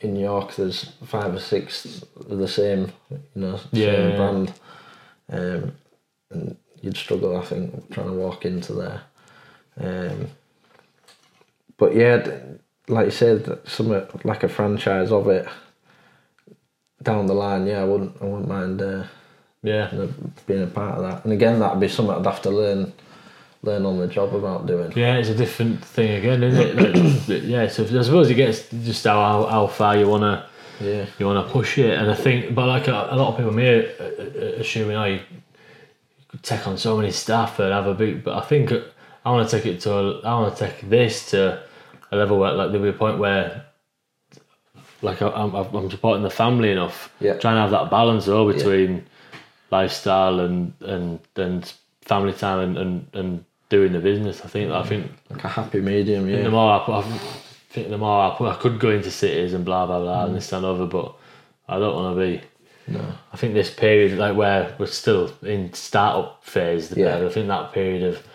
[0.01, 3.72] in York there's five or six of the same, you know, same
[4.11, 4.16] Yeah.
[4.16, 4.53] brand,
[5.31, 5.72] um,
[6.31, 9.01] and you'd struggle, I think, trying to walk into there.
[9.79, 10.29] Um,
[11.77, 12.27] but yeah,
[12.88, 15.46] like you said, something like a franchise of it
[17.03, 17.66] down the line.
[17.66, 19.05] Yeah, I wouldn't, I wouldn't mind uh,
[19.62, 19.90] Yeah.
[20.46, 21.25] being a part of that.
[21.25, 22.92] And again, that'd be something I'd have to learn,
[23.62, 24.92] learn on the job about doing.
[24.96, 27.29] Yeah, it's a different thing again, isn't it?
[27.29, 30.46] Like, yeah, so I suppose it gets just how how far you wanna
[30.81, 33.53] Yeah, you wanna push it, and I think, but like a, a lot of people
[33.53, 35.20] may uh, uh, assuming, oh, you
[36.29, 38.72] could take on so many staff and have a big, but I think
[39.25, 41.62] I want to take it to, a, I want to take this to
[42.16, 43.64] a level where like there'll be a point where.
[45.02, 47.35] Like I- I'm, I'm supporting the family enough, Yeah.
[47.35, 49.05] trying to have that balance though between
[49.70, 54.40] lifestyle and and and family time and, and, and doing the business.
[54.44, 56.29] I think I think like a happy medium.
[56.29, 56.42] Yeah.
[56.42, 57.02] The more I, put, I
[57.70, 60.33] think the more I, put, I could go into cities and blah blah blah and
[60.33, 60.37] mm.
[60.37, 61.14] this and over, but
[61.68, 62.40] I don't want to be.
[62.88, 67.26] no, I think this period, like where we're still in startup phase, the Yeah.
[67.26, 68.26] I think that period of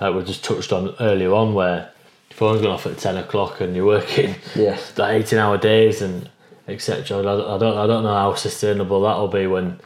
[0.00, 1.90] like we just touched on earlier on, where
[2.38, 6.30] phone's going off at ten o'clock and you're working yes, like eighteen hour days and
[6.68, 7.18] etc.
[7.18, 9.80] I don't, I don't, I don't know how sustainable that'll be when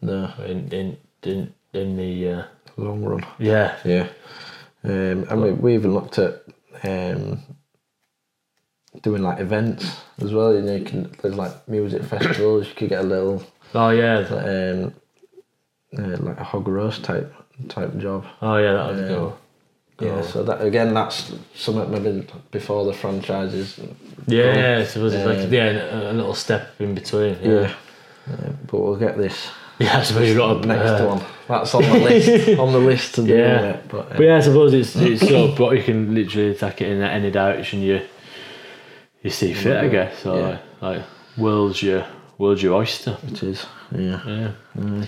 [0.00, 2.42] no, in in in, in the uh,
[2.76, 3.24] long run.
[3.38, 4.08] yeah Yeah,
[4.84, 6.42] um, I mean, we even looked at
[6.84, 7.40] um,
[9.02, 9.84] doing like events
[10.20, 10.54] as well.
[10.54, 12.68] You know, you can there's like music festivals.
[12.68, 13.42] You could get a little
[13.74, 14.94] oh yeah um,
[15.98, 17.32] uh, like a hog roast type
[17.68, 18.24] type job.
[18.42, 19.38] oh yeah that would Um, go.
[20.00, 23.80] Yeah, so that again, that's something maybe before the franchises.
[24.28, 27.36] Yeah, I suppose it's like Um, yeah, a, little step in between.
[27.42, 27.72] Yeah, Yeah,
[28.32, 29.98] Uh, but we'll get this yeah.
[29.98, 31.24] I suppose you've got a next uh, one.
[31.48, 32.58] That's on the list.
[32.58, 33.70] on the list to do Yeah.
[33.70, 33.88] it.
[33.88, 37.02] But, But yeah, I suppose it's it's of, but you can literally attack it in
[37.02, 38.00] any direction you
[39.22, 40.18] you see fit, I guess.
[40.22, 40.48] So Yeah.
[40.48, 41.02] like, like
[41.36, 42.04] world's your
[42.38, 43.16] world's your oyster.
[43.26, 43.66] It is.
[43.92, 44.20] Yeah.
[44.26, 45.04] Yeah.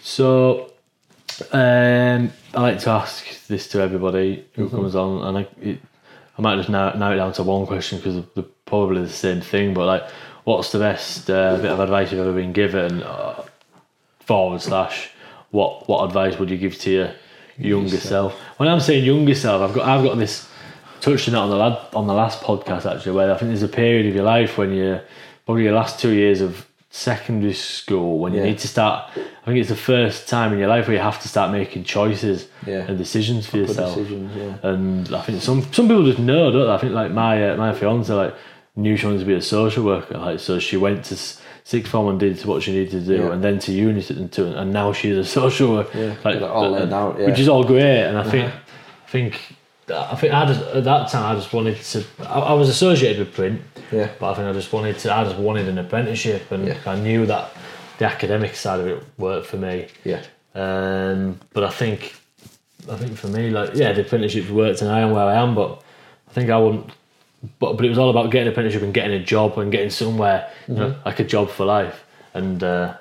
[0.00, 0.72] So,
[1.52, 5.80] um, I like to ask this to everybody who comes on, and I, it,
[6.38, 9.40] I might just narrow, narrow it down to one question because they're probably the same
[9.40, 9.74] thing.
[9.74, 10.10] But like,
[10.44, 13.02] what's the best uh, bit of advice you've ever been given?
[13.02, 13.44] Uh,
[14.20, 15.10] forward slash,
[15.50, 17.10] what what advice would you give to your
[17.56, 18.34] younger self?
[18.58, 20.48] When I'm saying younger self, I've got I've got this
[21.00, 23.68] touching it on the lad, on the last podcast actually, where I think there's a
[23.68, 25.00] period of your life when you
[25.44, 26.66] probably your last two years of
[26.96, 29.10] secondary school when you need to start.
[29.16, 31.84] I think it's the first time in your life where you have to start making
[31.84, 32.86] choices Yeah.
[32.88, 33.94] and decisions for yourself.
[33.94, 34.70] decisions, yeah.
[34.70, 36.72] And I think some some people just know, don't they?
[36.72, 38.34] I think like my uh, my fiance like
[38.76, 41.16] knew she wanted to be a social worker, like so she went to
[41.64, 43.32] sixth form and did what she needed to do, Yeah.
[43.32, 45.98] and then to uni and to and now she's a social worker.
[45.98, 47.26] Yeah, like got all laid out, yeah.
[47.26, 48.04] which is all great.
[48.08, 48.46] And I think
[49.06, 49.32] I think
[49.88, 52.04] I think I just at that time I just wanted to.
[52.20, 54.10] I, I was associated with print, Yeah.
[54.18, 55.14] but I think I just wanted to.
[55.14, 56.78] I just wanted an apprenticeship, and Yeah.
[56.86, 57.52] I knew that
[57.98, 59.86] the academic side of it worked for me.
[60.04, 60.22] Yeah.
[60.54, 62.14] Um, but I think,
[62.90, 65.54] I think for me, like yeah, the apprenticeship worked, and I am where I am.
[65.54, 65.82] But
[66.28, 66.90] I think I wouldn't.
[67.60, 69.90] But but it was all about getting an apprenticeship and getting a job and getting
[69.90, 72.02] somewhere, you know, like a job for life.
[72.34, 72.94] And uh,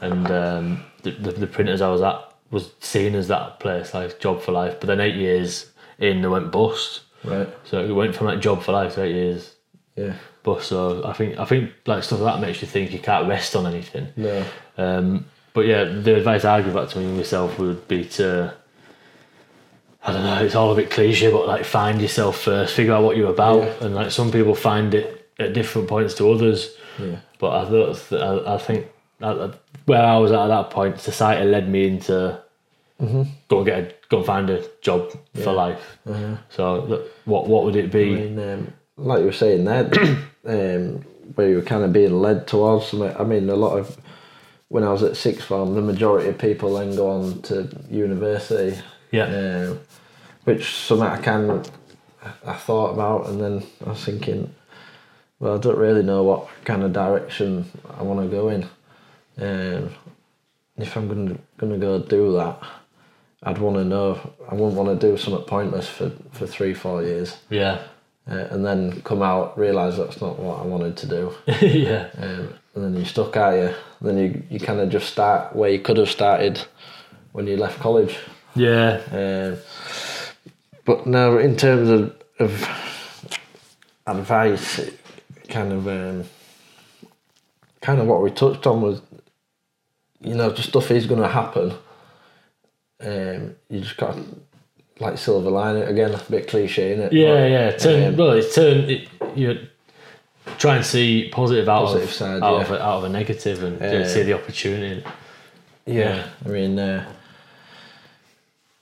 [0.00, 4.18] and um, the, the the printers I was at was seen as that place, like
[4.18, 4.80] job for life.
[4.80, 7.00] But then eight years in, they went bust.
[7.24, 7.48] Right.
[7.64, 9.54] So it went from that job for life to eight years
[9.96, 10.14] Yeah.
[10.42, 10.68] bust.
[10.68, 13.56] So I think I think like stuff like that makes you think you can't rest
[13.56, 14.08] on anything.
[14.16, 14.44] No.
[14.78, 18.52] Um, but yeah, the advice I give back to myself would be to,
[20.04, 23.02] I don't know, it's all a bit cliche, but like find yourself first, figure out
[23.02, 23.74] what you're about, Yeah.
[23.86, 26.70] and like some people find it at different points to others.
[26.98, 27.16] Yeah.
[27.38, 28.12] But I thought,
[28.46, 28.86] I, I think
[29.20, 29.50] I,
[29.86, 32.38] where I was at that point, society led me into
[33.02, 33.26] Mhm.
[33.48, 35.98] go and get a, go and find a job for life.
[36.50, 38.14] So look, what what would it I be?
[38.14, 39.90] mean, um, like you were saying there,
[40.46, 43.14] um, where you were kind of being led towards something.
[43.16, 43.96] I mean, a lot of
[44.68, 48.80] when I was at sixth form, the majority of people then go on to university,
[49.12, 49.80] yeah, um,
[50.44, 51.64] which something I can
[52.44, 54.54] I thought about, and then I was thinking,
[55.38, 58.62] well, I don't really know what kind of direction I want to go in.
[59.38, 59.90] Um,
[60.76, 62.58] if I'm gonna gonna go do that,
[63.46, 64.18] I'd want to know.
[64.50, 67.78] I wouldn't want to do something pointless for, for three four years yeah,
[68.28, 71.32] uh, and then come out realise that's not what I wanted to do.
[71.66, 73.74] yeah, Um, and then you're stuck, are you?
[74.02, 76.60] Then you, you kind of just start where you could have started
[77.32, 78.18] when you left college.
[78.54, 79.58] yeah, Um,
[80.84, 82.52] but now, in terms of, of
[84.06, 84.90] advice,
[85.48, 86.24] kind of um,
[87.80, 89.00] kind of what we touched on was,
[90.20, 91.72] you know, just stuff is going to happen.
[93.00, 94.16] Um, you just got
[95.00, 97.12] like silver lining again, a bit cliche, is it?
[97.12, 97.70] Yeah, yeah.
[97.76, 98.88] Turn um, well, it's turn.
[98.88, 99.66] It, you
[100.58, 102.62] try and see positive out Positive of side, out yeah.
[102.62, 104.06] of a, out of a negative and Yeah.
[104.06, 105.04] see the opportunity.
[105.84, 107.06] Yeah, I mean, uh,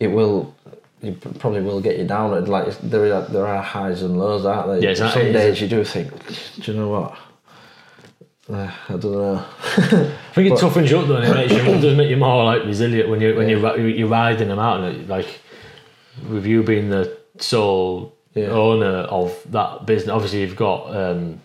[0.01, 0.55] it will.
[1.03, 2.47] It probably will get you down.
[2.47, 4.83] Like there are there are highs and lows, aren't there?
[4.83, 5.25] Yeah, exactly.
[5.25, 6.11] Some days you do think,
[6.63, 7.19] do you know what?
[8.51, 9.45] Uh, I don't know.
[9.63, 12.17] I think it toughens you up though, and it makes you it does make you
[12.19, 15.41] more like resilient when you when you you're, you're riding them out and it, like
[16.29, 18.49] with you being the sole Yeah.
[18.49, 20.11] owner of that business.
[20.13, 21.41] Obviously, you've got um,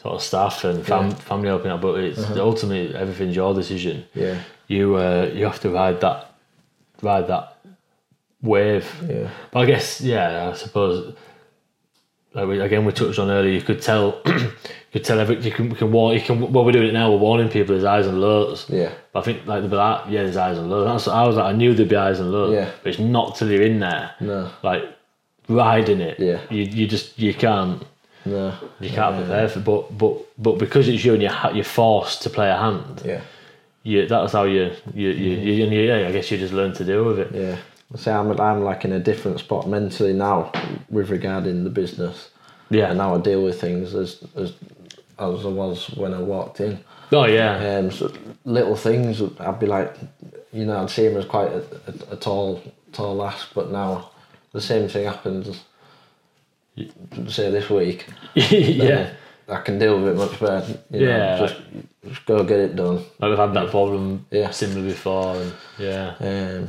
[0.00, 1.08] sort of staff and fam- Yeah.
[1.12, 1.20] Uh-huh.
[1.22, 4.04] family helping out, but it's ultimately everything's your decision.
[4.14, 4.38] Yeah,
[4.68, 6.34] You uh, you have to ride that
[7.02, 7.56] ride that
[8.42, 8.86] wave.
[9.08, 11.14] yeah, But I guess, yeah, I suppose.
[12.34, 13.52] Like we, again, we touched on earlier.
[13.52, 14.20] You could tell,
[14.94, 15.38] could tell every.
[15.40, 16.14] You can, we can warn.
[16.14, 16.40] You can.
[16.52, 17.10] Well, we're doing it now.
[17.12, 17.74] We're warning people.
[17.74, 18.64] There's eyes and lows.
[18.70, 20.86] yeah, But I think like they'd be like, yeah, there's highs and lows.
[20.86, 21.46] That's I was like.
[21.52, 22.54] I knew there'd be eyes and lows.
[22.54, 22.70] Yeah.
[22.82, 24.12] But it's not till you're in there.
[24.20, 24.50] No.
[24.62, 24.84] Like
[25.48, 26.18] riding it.
[26.18, 26.40] Yeah.
[26.50, 27.82] You you just you can't
[28.24, 29.60] no, you can't prepare for.
[29.60, 33.02] But but but because it's you and you're you're forced to play a hand.
[33.04, 33.20] yeah,
[33.82, 36.72] You that's how you you you, you, and you yeah, I guess you just learn
[36.74, 37.30] to deal with it.
[37.34, 37.56] yeah.
[37.92, 40.50] I say I'm I'm like in a different spot mentally now
[40.88, 42.30] with regarding the business,
[42.70, 42.90] Yeah.
[42.90, 44.52] and how I deal with things as as
[45.18, 46.78] as I was when I walked in.
[47.12, 47.78] Oh yeah.
[47.78, 48.12] Um, so
[48.44, 49.94] little things, I'd be like,
[50.52, 52.62] you know, I'd see him as quite a, a, a tall,
[52.92, 54.10] tall lass, but now
[54.52, 55.62] the same thing happens.
[57.28, 59.10] Say this week, yeah.
[59.48, 60.66] I can deal with it much better.
[60.90, 61.60] You Yeah, know, just
[62.08, 62.96] just go get it done.
[63.20, 64.50] Like we've had that problem Yeah.
[64.50, 66.14] similar before, and yeah.
[66.18, 66.68] Um,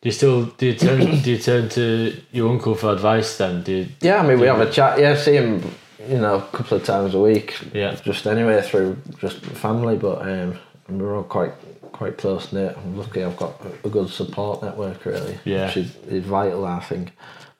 [0.00, 3.62] Do you still do you turn do you turn to your uncle for advice then?
[3.62, 4.98] Do you, yeah, I mean, we have a chat.
[4.98, 5.62] Yeah, see him,
[6.08, 7.56] you know, a couple of times a week.
[7.72, 7.94] Yeah.
[7.94, 11.52] Just anyway through just family, but um, we're all quite
[11.92, 12.76] quite close knit.
[12.76, 15.38] I'm lucky I've got a good support network really.
[15.44, 15.66] Yeah.
[15.66, 17.12] Which is, is vital, I think.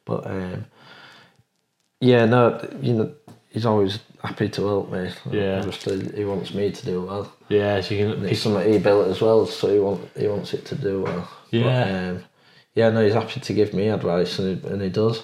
[0.04, 0.66] But um,
[2.00, 3.14] yeah, no, you know,
[3.50, 5.10] he's always happy to help me.
[5.30, 5.58] Yeah.
[5.58, 7.32] obviously he wants me to do well.
[7.48, 10.52] Yeah, so you can It's something he built as well, so he want he wants
[10.54, 11.28] it to do well.
[11.50, 11.62] Yeah.
[11.62, 12.24] but, um,
[12.74, 15.22] yeah, no, he's happy to give me advice, and he, and he does.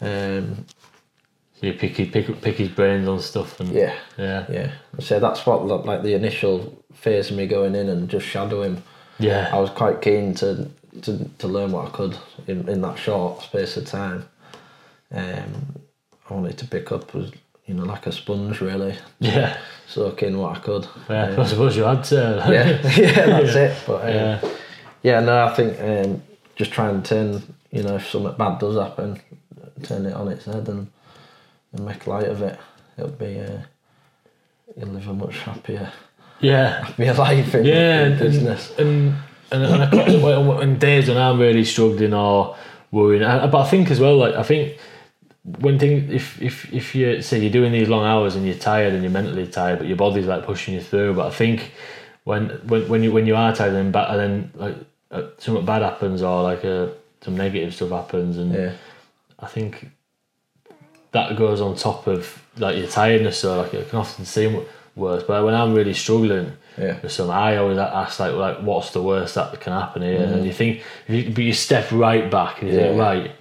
[0.00, 0.66] Um,
[1.60, 3.58] you pick, his- pick, pick his brains on stuff.
[3.60, 4.46] And, yeah, Yeah.
[4.50, 4.70] yeah.
[5.00, 8.82] So that's what like the initial phase of me going in and just shadow him.
[9.18, 9.50] Yeah.
[9.52, 10.68] I was quite keen to
[11.02, 12.16] to, to learn what I could
[12.48, 14.24] in, in that short space of time.
[15.12, 15.76] Um,
[16.28, 17.30] I wanted to pick up was
[17.66, 19.56] you know like a sponge really, Yeah.
[19.86, 20.86] soak in what I could.
[21.08, 21.24] Yeah.
[21.30, 22.14] Um, I suppose you had to.
[22.50, 23.76] yeah, yeah, that's it.
[23.86, 24.40] But um, Yeah.
[25.02, 26.22] yeah, no, I think um,
[26.56, 29.20] just try and turn you know if something bad does happen,
[29.82, 30.88] turn it on its head and
[31.72, 32.58] and make light of it.
[32.96, 33.58] It'll be uh,
[34.76, 35.92] you'll live a much happier
[36.40, 36.84] Yeah.
[36.84, 38.76] happier life in, Yeah, in business.
[38.78, 39.14] and
[39.50, 42.56] and and, when- when days when I'm really struggling or
[42.90, 44.78] worrying, I, but I think as well, like I think
[45.60, 48.92] when things, if if if you say you're doing these long hours and you're tired
[48.92, 51.72] and you're mentally tired, but your body's like pushing you through, but I think
[52.24, 54.76] when when when you when you are tired and, ba- and then like
[55.10, 56.88] uh, something bad happens or like uh,
[57.22, 58.72] some negative stuff happens and yeah,
[59.38, 59.90] I think
[61.12, 63.38] that goes on top of like your tiredness.
[63.38, 64.64] So like it can often seem
[64.96, 65.22] worse.
[65.22, 69.02] But when I'm really struggling yeah, with something, I always ask like like what's the
[69.02, 70.18] worst that can happen here?
[70.20, 70.32] Mm.
[70.34, 73.32] And you think, if you, but you step right back and you think right.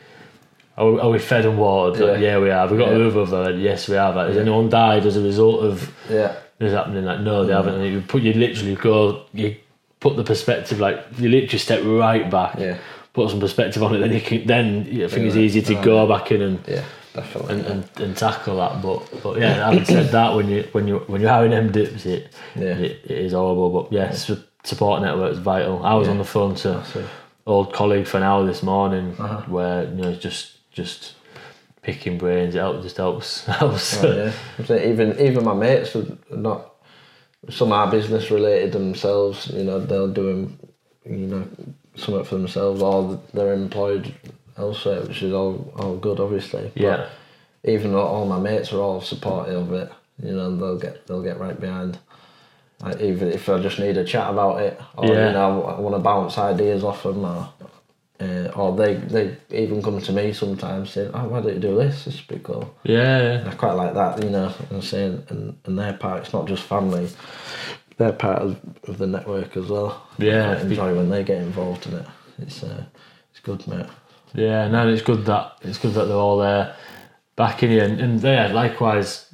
[0.77, 1.99] Are we, are we fed and watered?
[2.07, 2.33] Like, Yeah.
[2.33, 2.59] yeah, we are.
[2.59, 2.97] Have we got Yeah.
[2.97, 3.49] a roof over?
[3.51, 4.15] Yes, we have.
[4.15, 7.03] Like, has anyone died as a result of yeah, this happening?
[7.03, 7.73] Like, no, they haven't.
[7.81, 9.55] And you put you literally go, you
[9.99, 12.77] put the perspective like you literally step right back, Yeah.
[13.13, 13.99] put some perspective on it.
[13.99, 15.41] Then you can then I think it's Yeah.
[15.41, 15.83] easier to Right.
[15.83, 16.83] go back in and yeah,
[17.21, 17.55] definitely.
[17.55, 18.81] and, and, and tackle that.
[18.81, 22.05] But but yeah, having said that, when you when you when you're having them dips,
[22.05, 22.77] it Yeah.
[22.77, 23.69] it, it is horrible.
[23.77, 25.83] But yeah, su- support network is vital.
[25.85, 26.11] I was Yeah.
[26.13, 26.83] on the phone to
[27.45, 29.41] old colleague for an hour this morning, Uh-huh.
[29.55, 31.15] where you know just just
[31.81, 32.55] picking brains.
[32.55, 34.03] It helps, just helps helps.
[34.03, 34.31] oh,
[34.69, 34.75] yeah.
[34.91, 36.73] Even even my mates are not
[37.49, 39.47] some are business related themselves.
[39.53, 40.57] You know, they're doing
[41.05, 41.43] you know
[41.95, 44.13] something for themselves, or they're employed
[44.57, 46.71] elsewhere, which is all all good, obviously.
[46.73, 47.09] But yeah,
[47.63, 49.91] even though all my mates are all supportive of it,
[50.23, 51.97] you know, they'll get they'll get right behind.
[52.79, 55.27] Like even if I just need a chat about it, or Yeah.
[55.27, 57.49] you know, I want to bounce ideas off them, or
[58.19, 61.75] uh, or they they even come to me sometimes saying, "Oh, why don't you do
[61.75, 62.05] this?
[62.05, 63.39] This would be cool." yeah.
[63.39, 66.23] And I quite like that, you know, and saying and and their part.
[66.23, 67.09] It's not just family;
[67.97, 70.05] they're part of, of the network as well.
[70.19, 72.05] Yeah, I enjoy when they get involved in it.
[72.39, 72.83] It's uh,
[73.31, 73.87] it's good, mate.
[74.33, 76.75] Yeah, no, it's good that it's good that they're all there
[77.37, 79.33] backing you, and, and yeah, likewise,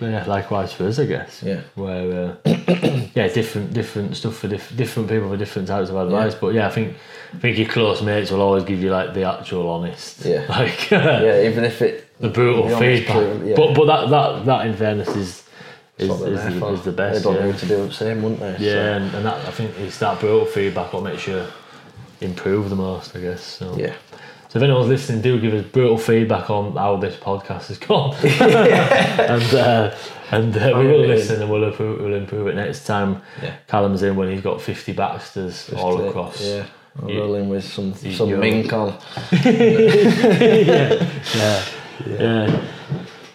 [0.00, 1.42] yeah, likewise for us, I guess.
[1.42, 1.60] Yeah.
[1.74, 2.50] Where, uh,
[3.14, 6.34] yeah, different different stuff for diff- different people for different types of advice.
[6.34, 6.96] But yeah, I think
[7.32, 10.44] I think your close mates will always give you like the actual honest, Yeah.
[10.50, 13.40] like Yeah, even if it the brutal feedback.
[13.44, 13.54] yeah.
[13.56, 15.42] But but that that that in fairness is
[15.98, 17.24] is, is, the, is the best.
[17.24, 17.46] They don't yeah.
[17.46, 18.66] need to do the same, wouldn't they?
[18.66, 21.46] Yeah, So, and, and that I think it's that brutal feedback what makes you
[22.20, 23.42] improve the most, I guess.
[23.42, 23.74] So.
[23.78, 23.94] yeah.
[24.56, 28.14] So if anyone's listening, do give us brutal feedback on how this podcast has gone,
[28.24, 29.94] and uh,
[30.30, 33.20] and uh, we will listen and we'll improve, we'll improve it next time.
[33.42, 33.54] Yeah.
[33.66, 36.40] Callum's in when he's got fifty Baxters all across.
[36.42, 36.64] Yeah.
[37.02, 38.96] I'll You- roll in with some you- some mink on.
[39.32, 40.94] yeah,
[42.06, 42.64] yeah.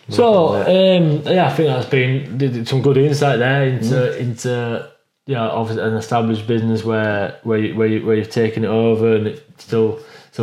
[0.10, 4.18] So um, yeah, I think that's been some good insight there into Mm.
[4.18, 4.90] into
[5.28, 9.16] yeah, obviously an established business where where you, where you, where you've taken it over
[9.18, 10.00] and it's still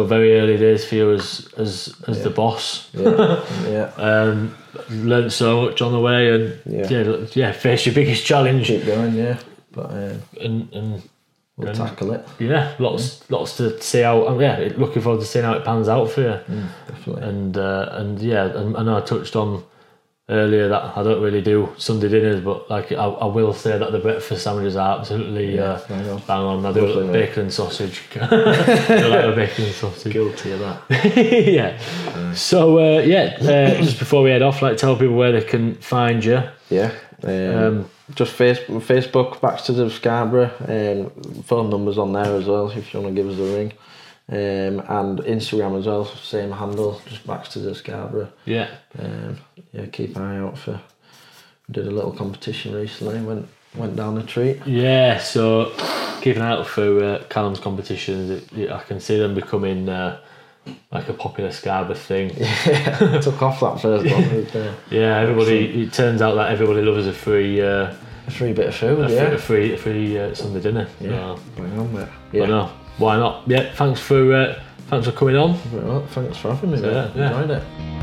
[0.07, 2.89] very early days for you as as as the boss.
[2.95, 3.45] Yeah.
[3.69, 3.93] yeah.
[3.97, 4.57] Um,
[4.91, 6.87] learned so much on the way, and Yeah.
[6.91, 9.39] yeah, yeah, yeah face your biggest challenge, Keep going, yeah.
[9.73, 11.03] But um, and and
[11.57, 12.25] we'll And- tackle it.
[12.39, 14.39] yeah, lots lots to see how.
[14.39, 16.39] Yeah, looking forward to seeing how it pans out for you.
[16.55, 17.23] Mm, definitely.
[17.29, 19.63] And uh, and yeah, and I know I touched on
[20.31, 23.93] earlier that I don't really do Sunday dinners, but like I, I will say that
[23.93, 26.67] the breakfast sandwiches are absolutely Yeah, uh, bang on.
[26.67, 28.03] I do Lovely, like bacon and sausage.
[28.21, 30.13] I like a bacon and sausage.
[30.13, 30.83] Guilty of that.
[31.49, 32.35] yeah.
[32.35, 35.75] So uh, yeah, uh, just before we head off, like tell people where they can
[35.77, 36.43] find you.
[36.69, 36.93] Yeah.
[37.23, 40.51] Um, Um, just face, Facebook, Baxters of Scarborough.
[40.67, 43.73] Um, phone numbers on there as well if you want to give us a ring.
[44.31, 48.29] Um, and Instagram as well, same handle, just Baxters of Scarborough.
[48.45, 48.69] Yeah.
[48.99, 49.39] Um,
[49.73, 50.81] yeah, keep an eye out for.
[51.71, 53.21] Did a little competition recently.
[53.23, 54.67] Went went down the treat.
[54.67, 55.73] Yeah, so
[56.23, 58.31] keep an eye out for uh, Callum's competitions.
[58.31, 60.21] It, it- I can see them becoming uh,
[60.93, 62.31] like a popular Scarborough thing.
[62.39, 64.23] yeah, took off that first one.
[64.37, 65.83] With, uh, Yeah, everybody.
[65.85, 67.95] It turns out that everybody loves a free, uh,
[68.27, 69.11] a free bit of food.
[69.11, 69.37] a, yeah.
[69.37, 70.87] free, a free, a free uh, Sunday dinner.
[71.01, 71.11] Yeah.
[71.37, 72.09] So, Bang on, mate.
[72.31, 72.47] but Yeah.
[72.47, 73.43] no, why not?
[73.47, 75.57] Yeah, thanks for uh, thanks for coming on.
[76.09, 76.81] Thanks for having me.
[76.81, 77.41] Yeah, yeah.
[77.41, 77.98] Enjoyed it.